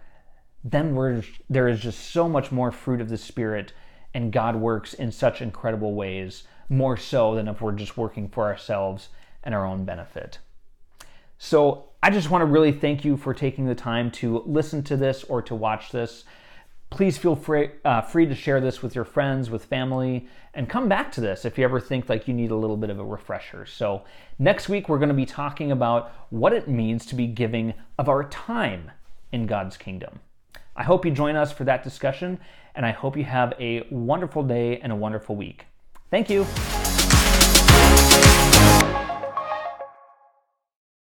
then 0.63 0.95
we're, 0.95 1.23
there 1.49 1.67
is 1.67 1.79
just 1.79 2.11
so 2.11 2.27
much 2.27 2.51
more 2.51 2.71
fruit 2.71 3.01
of 3.01 3.09
the 3.09 3.17
Spirit, 3.17 3.73
and 4.13 4.31
God 4.31 4.55
works 4.55 4.93
in 4.93 5.11
such 5.11 5.41
incredible 5.41 5.93
ways, 5.93 6.43
more 6.69 6.97
so 6.97 7.35
than 7.35 7.47
if 7.47 7.61
we're 7.61 7.71
just 7.71 7.97
working 7.97 8.29
for 8.29 8.43
ourselves 8.45 9.09
and 9.43 9.55
our 9.55 9.65
own 9.65 9.85
benefit. 9.85 10.39
So 11.37 11.89
I 12.01 12.09
just 12.09 12.29
want 12.29 12.41
to 12.41 12.45
really 12.45 12.71
thank 12.71 13.03
you 13.03 13.17
for 13.17 13.33
taking 13.33 13.65
the 13.65 13.75
time 13.75 14.11
to 14.11 14.43
listen 14.45 14.83
to 14.83 14.97
this 14.97 15.23
or 15.25 15.41
to 15.43 15.55
watch 15.55 15.91
this. 15.91 16.25
Please 16.93 17.17
feel 17.17 17.35
free, 17.35 17.71
uh, 17.83 18.01
free 18.01 18.27
to 18.27 18.35
share 18.35 18.61
this 18.61 18.83
with 18.83 18.93
your 18.93 19.03
friends, 19.03 19.49
with 19.49 19.65
family, 19.65 20.27
and 20.53 20.69
come 20.69 20.87
back 20.87 21.11
to 21.13 21.21
this 21.21 21.43
if 21.43 21.57
you 21.57 21.63
ever 21.63 21.79
think 21.79 22.07
like 22.07 22.27
you 22.27 22.35
need 22.35 22.51
a 22.51 22.55
little 22.55 22.77
bit 22.77 22.91
of 22.91 22.99
a 22.99 23.03
refresher. 23.03 23.65
So, 23.65 24.03
next 24.37 24.69
week 24.69 24.87
we're 24.87 24.99
going 24.99 25.09
to 25.09 25.15
be 25.15 25.25
talking 25.25 25.71
about 25.71 26.11
what 26.29 26.53
it 26.53 26.67
means 26.67 27.07
to 27.07 27.15
be 27.15 27.25
giving 27.25 27.73
of 27.97 28.09
our 28.09 28.25
time 28.25 28.91
in 29.31 29.47
God's 29.47 29.75
kingdom. 29.75 30.19
I 30.75 30.83
hope 30.83 31.03
you 31.03 31.09
join 31.09 31.35
us 31.35 31.51
for 31.51 31.63
that 31.63 31.83
discussion, 31.83 32.39
and 32.75 32.85
I 32.85 32.91
hope 32.91 33.17
you 33.17 33.23
have 33.23 33.55
a 33.59 33.87
wonderful 33.89 34.43
day 34.43 34.77
and 34.77 34.91
a 34.91 34.95
wonderful 34.95 35.35
week. 35.35 35.65
Thank 36.11 36.29
you. 36.29 36.45